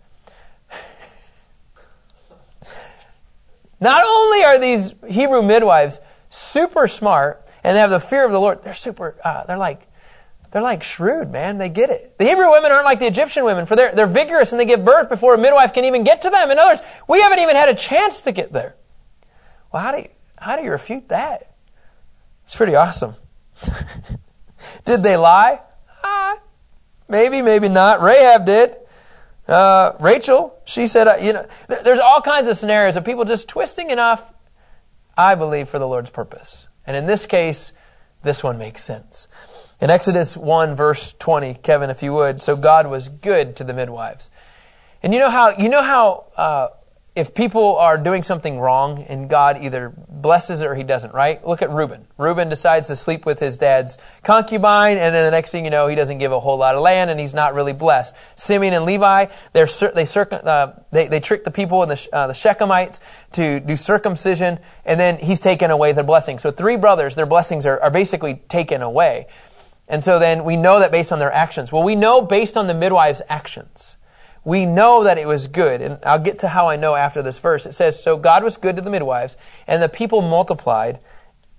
Not 3.80 4.04
only 4.04 4.44
are 4.44 4.58
these 4.58 4.94
Hebrew 5.08 5.42
midwives 5.42 6.00
super 6.30 6.88
smart 6.88 7.46
and 7.62 7.76
they 7.76 7.80
have 7.80 7.90
the 7.90 8.00
fear 8.00 8.24
of 8.24 8.32
the 8.32 8.40
Lord, 8.40 8.62
they're 8.62 8.74
super, 8.74 9.16
uh, 9.22 9.44
they're 9.44 9.58
like, 9.58 9.86
they're 10.50 10.62
like 10.62 10.82
shrewd, 10.82 11.30
man. 11.30 11.58
They 11.58 11.68
get 11.68 11.90
it. 11.90 12.16
The 12.18 12.24
Hebrew 12.24 12.50
women 12.50 12.72
aren't 12.72 12.86
like 12.86 13.00
the 13.00 13.06
Egyptian 13.06 13.44
women, 13.44 13.66
for 13.66 13.76
they're, 13.76 13.94
they're 13.94 14.06
vigorous 14.06 14.52
and 14.52 14.60
they 14.60 14.64
give 14.64 14.84
birth 14.84 15.08
before 15.08 15.34
a 15.34 15.38
midwife 15.38 15.74
can 15.74 15.84
even 15.84 16.04
get 16.04 16.22
to 16.22 16.30
them. 16.30 16.50
In 16.50 16.58
other 16.58 16.70
words, 16.70 16.82
we 17.08 17.20
haven't 17.20 17.40
even 17.40 17.56
had 17.56 17.68
a 17.68 17.74
chance 17.74 18.22
to 18.22 18.32
get 18.32 18.52
there. 18.52 18.76
Well, 19.72 19.82
how 19.82 19.92
do 19.92 19.98
you, 19.98 20.08
how 20.38 20.56
do 20.56 20.62
you 20.62 20.70
refute 20.70 21.08
that? 21.08 21.52
It's 22.44 22.54
pretty 22.54 22.74
awesome. 22.74 23.16
did 24.84 25.02
they 25.02 25.16
lie? 25.16 25.60
Ah, 26.02 26.38
maybe, 27.08 27.42
maybe 27.42 27.68
not. 27.68 28.00
Rahab 28.00 28.46
did. 28.46 28.76
Uh, 29.48 29.92
Rachel, 30.00 30.59
she 30.64 30.87
said, 30.87 31.06
uh, 31.06 31.16
you 31.20 31.32
know, 31.32 31.46
th- 31.68 31.82
there's 31.82 32.00
all 32.00 32.20
kinds 32.20 32.48
of 32.48 32.56
scenarios 32.56 32.96
of 32.96 33.04
people 33.04 33.24
just 33.24 33.46
twisting 33.46 33.90
enough, 33.90 34.32
I 35.16 35.35
believe, 35.35 35.68
for 35.68 35.78
the 35.78 35.87
Lord's 35.87 36.11
purpose. 36.11 36.66
And 36.87 36.96
in 36.96 37.06
this 37.06 37.26
case, 37.26 37.72
this 38.22 38.42
one 38.42 38.59
makes 38.59 38.82
sense. 38.82 39.28
In 39.80 39.90
Exodus 39.90 40.37
1, 40.37 40.74
verse 40.74 41.14
20, 41.18 41.54
Kevin, 41.54 41.90
if 41.90 42.02
you 42.02 42.12
would, 42.12 42.42
so 42.42 42.56
God 42.56 42.88
was 42.88 43.09
good 43.09 43.56
to 43.56 43.64
the 43.64 43.74
midwives. 43.74 44.30
And 45.02 45.12
you 45.14 45.20
know 45.20 45.30
how, 45.30 45.50
you 45.56 45.68
know 45.68 45.82
how, 45.82 46.24
uh, 46.37 46.68
if 47.16 47.33
people 47.33 47.76
are 47.76 47.96
doing 47.96 48.22
something 48.22 48.61
wrong 48.61 49.02
and 49.09 49.31
God 49.31 49.57
either 49.62 49.94
blesses 50.07 50.61
it 50.61 50.66
or 50.66 50.74
he 50.74 50.83
doesn't, 50.83 51.14
right? 51.14 51.44
Look 51.46 51.62
at 51.62 51.70
Reuben. 51.70 52.07
Reuben 52.18 52.50
decides 52.50 52.88
to 52.88 52.96
sleep 52.96 53.24
with 53.24 53.38
his 53.38 53.57
dad's 53.57 53.96
concubine, 54.22 54.98
and 54.98 55.14
then 55.14 55.24
the 55.24 55.31
next 55.31 55.50
thing 55.50 55.64
you 55.64 55.70
know, 55.70 55.88
he 55.88 55.96
doesn't 55.96 56.18
give 56.18 56.33
a 56.33 56.38
whole 56.38 56.59
lot 56.59 56.74
of 56.74 56.83
land, 56.83 57.11
and 57.11 57.18
he's 57.18 57.33
not 57.33 57.55
really 57.55 57.72
blessed. 57.72 58.14
Simeon 58.37 58.74
and 58.74 58.85
Levi, 58.85 59.26
they're, 59.55 59.66
they, 59.94 60.05
uh, 60.05 60.72
they, 60.92 61.09
they 61.09 61.20
trick 61.20 61.44
the 61.44 61.50
people 61.50 61.83
and 61.83 61.90
the, 61.90 62.09
uh, 62.12 62.26
the 62.26 62.35
Shechemites 62.35 63.00
to 63.33 63.61
do 63.61 63.76
circumcision, 63.76 64.59
and 64.85 65.00
then 65.00 65.16
he's 65.16 65.40
taken 65.40 65.70
away 65.70 65.92
their 65.92 66.05
blessing. 66.05 66.38
So 66.38 66.50
three 66.50 66.76
brothers, 66.76 67.14
their 67.14 67.24
blessings 67.24 67.64
are, 67.64 67.81
are 67.81 67.90
basically 67.90 68.35
taken 68.35 68.83
away. 68.83 69.26
And 69.88 70.05
so 70.05 70.18
then 70.18 70.44
we 70.44 70.57
know 70.57 70.81
that 70.81 70.90
based 70.90 71.12
on 71.12 71.18
their 71.18 71.33
actions. 71.33 71.72
Well, 71.72 71.83
we 71.83 71.94
know 71.94 72.20
based 72.20 72.59
on 72.59 72.66
the 72.66 72.74
midwife's 72.74 73.22
actions 73.29 73.95
we 74.46 74.64
know 74.64 75.02
that 75.02 75.18
it 75.18 75.26
was 75.26 75.48
good. 75.48 75.82
And 75.82 75.98
I'll 76.04 76.20
get 76.20 76.38
to 76.38 76.48
how 76.48 76.68
I 76.68 76.76
know 76.76 76.94
after 76.94 77.20
this 77.20 77.40
verse. 77.40 77.66
It 77.66 77.74
says, 77.74 78.00
So 78.00 78.16
God 78.16 78.44
was 78.44 78.56
good 78.56 78.76
to 78.76 78.82
the 78.82 78.90
midwives, 78.90 79.37
and 79.66 79.82
the 79.82 79.88
people 79.88 80.22
multiplied 80.22 81.00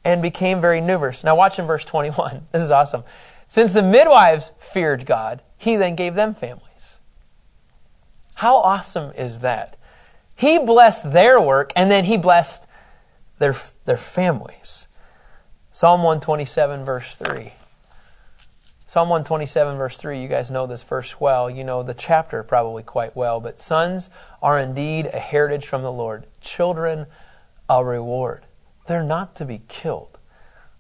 and 0.06 0.22
became 0.22 0.62
very 0.62 0.80
numerous. 0.80 1.22
Now 1.22 1.36
watch 1.36 1.60
in 1.60 1.68
verse 1.68 1.84
21. 1.84 2.48
This 2.54 2.64
is 2.64 2.72
awesome. 2.72 3.04
Since 3.50 3.74
the 3.74 3.84
midwives 3.84 4.54
feared 4.60 5.06
God, 5.06 5.42
he 5.58 5.76
then 5.76 5.98
gave 5.98 6.16
them 6.16 6.34
families. 6.34 6.96
How 8.36 8.56
awesome 8.58 9.12
is 9.18 9.40
that? 9.40 9.78
He 10.34 10.58
blessed 10.58 11.12
their 11.12 11.42
work, 11.42 11.74
and 11.76 11.92
then 11.92 12.06
he 12.06 12.16
blessed 12.18 12.68
their, 13.38 13.56
their 13.84 13.98
families. 13.98 14.88
Psalm 15.74 16.04
127, 16.04 16.86
verse 16.86 17.18
3. 17.18 17.52
Psalm 18.90 19.10
127, 19.10 19.78
verse 19.78 19.98
3, 19.98 20.22
you 20.22 20.30
guys 20.30 20.50
know 20.50 20.66
this 20.66 20.82
verse 20.82 21.20
well. 21.20 21.50
You 21.50 21.66
know 21.66 21.84
the 21.84 21.94
chapter 21.94 22.42
probably 22.42 22.84
quite 22.84 23.18
well. 23.18 23.42
But 23.42 23.60
sons 23.60 24.10
are 24.42 24.58
indeed 24.58 25.08
a 25.08 25.20
heritage 25.20 25.68
from 25.68 25.82
the 25.82 25.92
Lord, 25.92 26.26
children 26.40 27.06
a 27.68 27.84
reward. 27.84 28.46
They're 28.88 29.04
not 29.04 29.36
to 29.36 29.46
be 29.46 29.62
killed. 29.68 30.18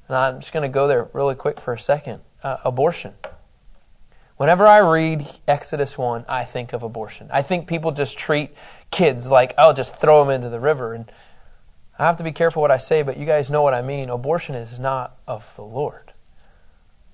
And 0.07 0.15
I'm 0.15 0.39
just 0.39 0.53
going 0.53 0.63
to 0.63 0.73
go 0.73 0.87
there 0.87 1.09
really 1.11 1.35
quick 1.35 1.59
for 1.59 1.73
a 1.73 1.79
second. 1.79 2.21
Uh, 2.41 2.55
abortion. 2.63 3.13
Whenever 4.37 4.65
I 4.65 4.77
read 4.77 5.27
Exodus 5.45 5.97
1, 5.97 6.23
I 6.29 6.45
think 6.45 6.71
of 6.71 6.83
abortion. 6.83 7.27
I 7.33 7.41
think 7.41 7.67
people 7.67 7.91
just 7.91 8.17
treat 8.17 8.51
kids 8.89 9.29
like, 9.29 9.53
oh, 9.57 9.73
just 9.73 9.97
throw 9.97 10.23
them 10.23 10.33
into 10.33 10.47
the 10.47 10.61
river. 10.61 10.93
And 10.93 11.11
I 11.99 12.05
have 12.05 12.15
to 12.17 12.23
be 12.23 12.31
careful 12.31 12.61
what 12.61 12.71
I 12.71 12.77
say, 12.77 13.01
but 13.01 13.17
you 13.17 13.25
guys 13.25 13.49
know 13.49 13.63
what 13.63 13.73
I 13.73 13.81
mean. 13.81 14.09
Abortion 14.09 14.55
is 14.55 14.79
not 14.79 15.17
of 15.27 15.53
the 15.57 15.63
Lord 15.63 16.06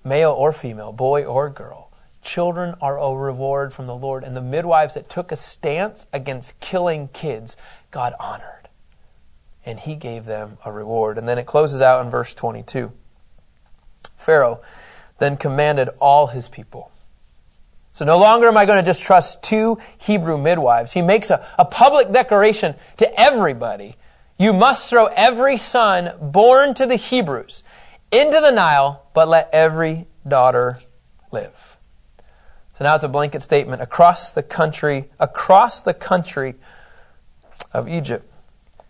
male 0.04 0.32
or 0.32 0.54
female, 0.54 0.92
boy 0.92 1.24
or 1.24 1.50
girl. 1.50 1.90
Children 2.22 2.76
are 2.82 2.98
a 2.98 3.14
reward 3.14 3.74
from 3.74 3.88
the 3.88 3.96
Lord. 3.96 4.24
And 4.24 4.36
the 4.36 4.42
midwives 4.42 4.94
that 4.94 5.10
took 5.10 5.32
a 5.32 5.36
stance 5.38 6.08
against 6.14 6.60
killing 6.60 7.10
kids, 7.10 7.58
God 7.92 8.14
honored. 8.20 8.70
And 9.66 9.80
he 9.80 9.96
gave 9.96 10.26
them 10.26 10.58
a 10.66 10.72
reward. 10.72 11.18
And 11.18 11.28
then 11.28 11.38
it 11.38 11.46
closes 11.46 11.82
out 11.82 12.04
in 12.04 12.10
verse 12.10 12.34
22. 12.34 12.92
Pharaoh 14.16 14.62
then 15.20 15.38
commanded 15.38 15.90
all 16.00 16.28
his 16.28 16.48
people. 16.48 16.92
So 17.92 18.06
no 18.06 18.18
longer 18.18 18.48
am 18.48 18.58
I 18.58 18.66
going 18.66 18.84
to 18.84 18.86
just 18.86 19.02
trust 19.02 19.44
two 19.44 19.78
Hebrew 19.98 20.38
midwives. 20.38 20.94
He 20.94 21.02
makes 21.02 21.30
a, 21.30 21.46
a 21.60 21.66
public 21.66 22.12
declaration 22.12 22.76
to 22.98 23.20
everybody. 23.20 23.98
You 24.38 24.52
must 24.52 24.90
throw 24.90 25.08
every 25.08 25.58
son 25.58 26.14
born 26.20 26.74
to 26.76 26.86
the 26.86 26.96
Hebrews 26.96 27.64
into 28.14 28.40
the 28.40 28.52
Nile, 28.52 29.06
but 29.14 29.28
let 29.28 29.50
every 29.52 30.08
daughter 30.28 30.80
live. 31.32 31.78
So 32.78 32.86
now 32.86 32.96
it's 32.96 33.04
a 33.04 33.10
blanket 33.10 33.42
statement 33.42 33.82
across 33.82 34.32
the 34.32 34.44
country, 34.44 35.10
across 35.20 35.82
the 35.82 35.94
country 35.94 36.56
of 37.72 37.90
Egypt. 37.90 38.30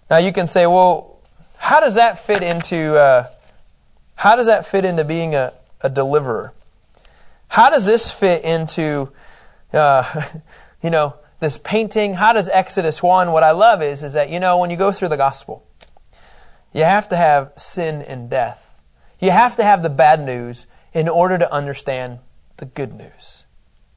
Now 0.09 0.17
you 0.17 0.33
can 0.33 0.45
say, 0.45 0.67
well, 0.67 1.21
how 1.57 1.79
does 1.79 1.95
that 1.95 2.25
fit 2.25 2.43
into 2.43 2.95
uh, 2.95 3.29
how 4.15 4.35
does 4.35 4.47
that 4.47 4.65
fit 4.65 4.85
into 4.85 5.03
being 5.03 5.35
a, 5.35 5.53
a 5.81 5.89
deliverer? 5.89 6.53
How 7.47 7.69
does 7.69 7.85
this 7.85 8.11
fit 8.11 8.43
into 8.43 9.11
uh, 9.73 10.03
you 10.83 10.89
know 10.89 11.15
this 11.39 11.57
painting? 11.57 12.13
How 12.13 12.33
does 12.33 12.49
Exodus 12.49 13.01
one? 13.01 13.31
What 13.31 13.43
I 13.43 13.51
love 13.51 13.81
is 13.81 14.03
is 14.03 14.13
that 14.13 14.29
you 14.29 14.39
know 14.39 14.57
when 14.57 14.69
you 14.69 14.77
go 14.77 14.91
through 14.91 15.09
the 15.09 15.17
gospel, 15.17 15.65
you 16.73 16.83
have 16.83 17.09
to 17.09 17.15
have 17.15 17.53
sin 17.57 18.01
and 18.01 18.29
death 18.29 18.62
you 19.23 19.31
have 19.31 19.55
to 19.55 19.63
have 19.63 19.83
the 19.83 19.89
bad 19.89 20.23
news 20.23 20.65
in 20.93 21.09
order 21.09 21.37
to 21.37 21.51
understand 21.51 22.19
the 22.57 22.65
good 22.65 22.93
news. 22.93 23.45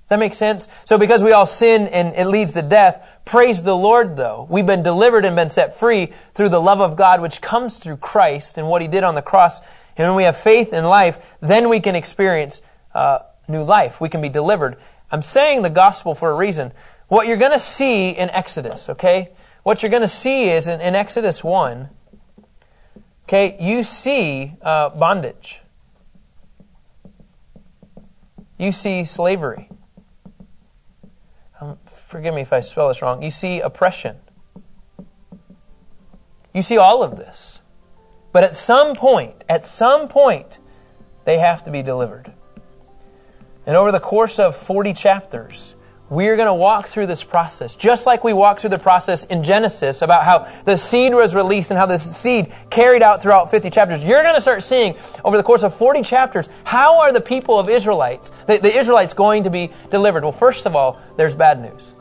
Does 0.06 0.10
that 0.10 0.18
make 0.20 0.34
sense? 0.34 0.68
So 0.84 0.98
because 0.98 1.22
we 1.22 1.32
all 1.32 1.46
sin 1.46 1.88
and 1.88 2.14
it 2.14 2.26
leads 2.26 2.52
to 2.52 2.62
death, 2.62 3.04
praise 3.24 3.62
the 3.62 3.76
Lord 3.76 4.16
though. 4.16 4.46
We've 4.48 4.66
been 4.66 4.84
delivered 4.84 5.24
and 5.24 5.34
been 5.34 5.50
set 5.50 5.78
free 5.78 6.12
through 6.34 6.50
the 6.50 6.60
love 6.60 6.80
of 6.80 6.96
God 6.96 7.20
which 7.20 7.40
comes 7.40 7.78
through 7.78 7.96
Christ 7.96 8.56
and 8.56 8.68
what 8.68 8.82
He 8.82 8.88
did 8.88 9.02
on 9.02 9.16
the 9.16 9.22
cross. 9.22 9.60
And 9.96 10.06
when 10.06 10.14
we 10.14 10.22
have 10.22 10.36
faith 10.36 10.72
in 10.72 10.84
life, 10.84 11.18
then 11.40 11.68
we 11.68 11.80
can 11.80 11.96
experience 11.96 12.62
uh, 12.94 13.18
new 13.48 13.64
life. 13.64 14.00
We 14.00 14.08
can 14.08 14.20
be 14.20 14.28
delivered. 14.28 14.76
I'm 15.10 15.22
saying 15.22 15.62
the 15.62 15.70
gospel 15.70 16.14
for 16.14 16.30
a 16.30 16.34
reason. 16.34 16.72
What 17.08 17.26
you're 17.26 17.36
going 17.36 17.52
to 17.52 17.58
see 17.58 18.10
in 18.10 18.30
Exodus, 18.30 18.88
okay? 18.90 19.30
What 19.64 19.82
you're 19.82 19.90
going 19.90 20.02
to 20.02 20.08
see 20.08 20.50
is 20.50 20.68
in, 20.68 20.80
in 20.80 20.94
Exodus 20.94 21.42
1, 21.42 21.88
Okay, 23.26 23.56
you 23.58 23.82
see 23.82 24.52
uh, 24.62 24.90
bondage. 24.90 25.60
You 28.56 28.70
see 28.70 29.04
slavery. 29.04 29.68
Um, 31.60 31.76
forgive 31.86 32.34
me 32.34 32.42
if 32.42 32.52
I 32.52 32.60
spell 32.60 32.86
this 32.86 33.02
wrong. 33.02 33.24
You 33.24 33.32
see 33.32 33.60
oppression. 33.60 34.16
You 36.54 36.62
see 36.62 36.78
all 36.78 37.02
of 37.02 37.16
this. 37.16 37.60
But 38.32 38.44
at 38.44 38.54
some 38.54 38.94
point, 38.94 39.44
at 39.48 39.66
some 39.66 40.06
point, 40.06 40.58
they 41.24 41.38
have 41.38 41.64
to 41.64 41.70
be 41.72 41.82
delivered. 41.82 42.32
And 43.66 43.76
over 43.76 43.90
the 43.90 43.98
course 43.98 44.38
of 44.38 44.54
40 44.54 44.92
chapters, 44.92 45.74
we're 46.08 46.36
going 46.36 46.46
to 46.46 46.54
walk 46.54 46.86
through 46.86 47.06
this 47.06 47.24
process, 47.24 47.74
just 47.74 48.06
like 48.06 48.22
we 48.22 48.32
walked 48.32 48.60
through 48.60 48.70
the 48.70 48.78
process 48.78 49.24
in 49.24 49.42
Genesis 49.42 50.02
about 50.02 50.24
how 50.24 50.46
the 50.64 50.76
seed 50.76 51.12
was 51.12 51.34
released 51.34 51.70
and 51.70 51.78
how 51.78 51.86
this 51.86 52.16
seed 52.16 52.52
carried 52.70 53.02
out 53.02 53.22
throughout 53.22 53.50
50 53.50 53.70
chapters. 53.70 54.02
You're 54.02 54.22
going 54.22 54.36
to 54.36 54.40
start 54.40 54.62
seeing 54.62 54.94
over 55.24 55.36
the 55.36 55.42
course 55.42 55.64
of 55.64 55.74
40 55.74 56.02
chapters, 56.02 56.48
how 56.62 57.00
are 57.00 57.12
the 57.12 57.20
people 57.20 57.58
of 57.58 57.68
Israelites, 57.68 58.30
the, 58.46 58.58
the 58.58 58.76
Israelites 58.76 59.14
going 59.14 59.44
to 59.44 59.50
be 59.50 59.72
delivered? 59.90 60.22
Well, 60.22 60.32
first 60.32 60.66
of 60.66 60.76
all, 60.76 61.00
there's 61.16 61.34
bad 61.34 61.60
news. 61.60 61.94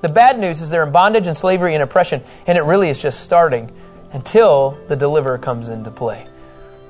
The 0.00 0.08
bad 0.08 0.38
news 0.38 0.62
is 0.62 0.70
they're 0.70 0.84
in 0.84 0.92
bondage 0.92 1.26
and 1.26 1.36
slavery 1.36 1.74
and 1.74 1.82
oppression, 1.82 2.22
and 2.46 2.56
it 2.56 2.62
really 2.62 2.88
is 2.88 2.98
just 2.98 3.20
starting 3.20 3.70
until 4.12 4.78
the 4.88 4.96
deliverer 4.96 5.36
comes 5.36 5.68
into 5.68 5.90
play. 5.90 6.26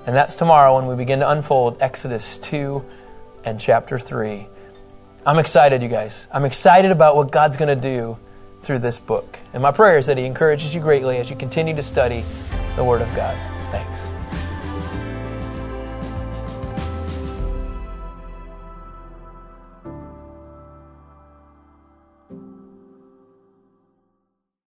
And 0.06 0.14
that's 0.14 0.36
tomorrow 0.36 0.76
when 0.76 0.86
we 0.86 0.94
begin 0.94 1.18
to 1.18 1.30
unfold 1.30 1.78
Exodus 1.80 2.38
2 2.38 2.84
and 3.44 3.60
chapter 3.60 3.98
3. 3.98 4.46
I'm 5.26 5.38
excited, 5.38 5.82
you 5.82 5.88
guys. 5.88 6.26
I'm 6.32 6.46
excited 6.46 6.90
about 6.90 7.14
what 7.14 7.30
God's 7.30 7.58
going 7.58 7.68
to 7.68 7.76
do 7.76 8.16
through 8.62 8.78
this 8.78 8.98
book. 8.98 9.38
And 9.52 9.62
my 9.62 9.70
prayer 9.70 9.98
is 9.98 10.06
that 10.06 10.16
He 10.16 10.24
encourages 10.24 10.74
you 10.74 10.80
greatly 10.80 11.18
as 11.18 11.28
you 11.28 11.36
continue 11.36 11.76
to 11.76 11.82
study 11.82 12.24
the 12.76 12.84
Word 12.84 13.02
of 13.02 13.14
God. 13.14 13.59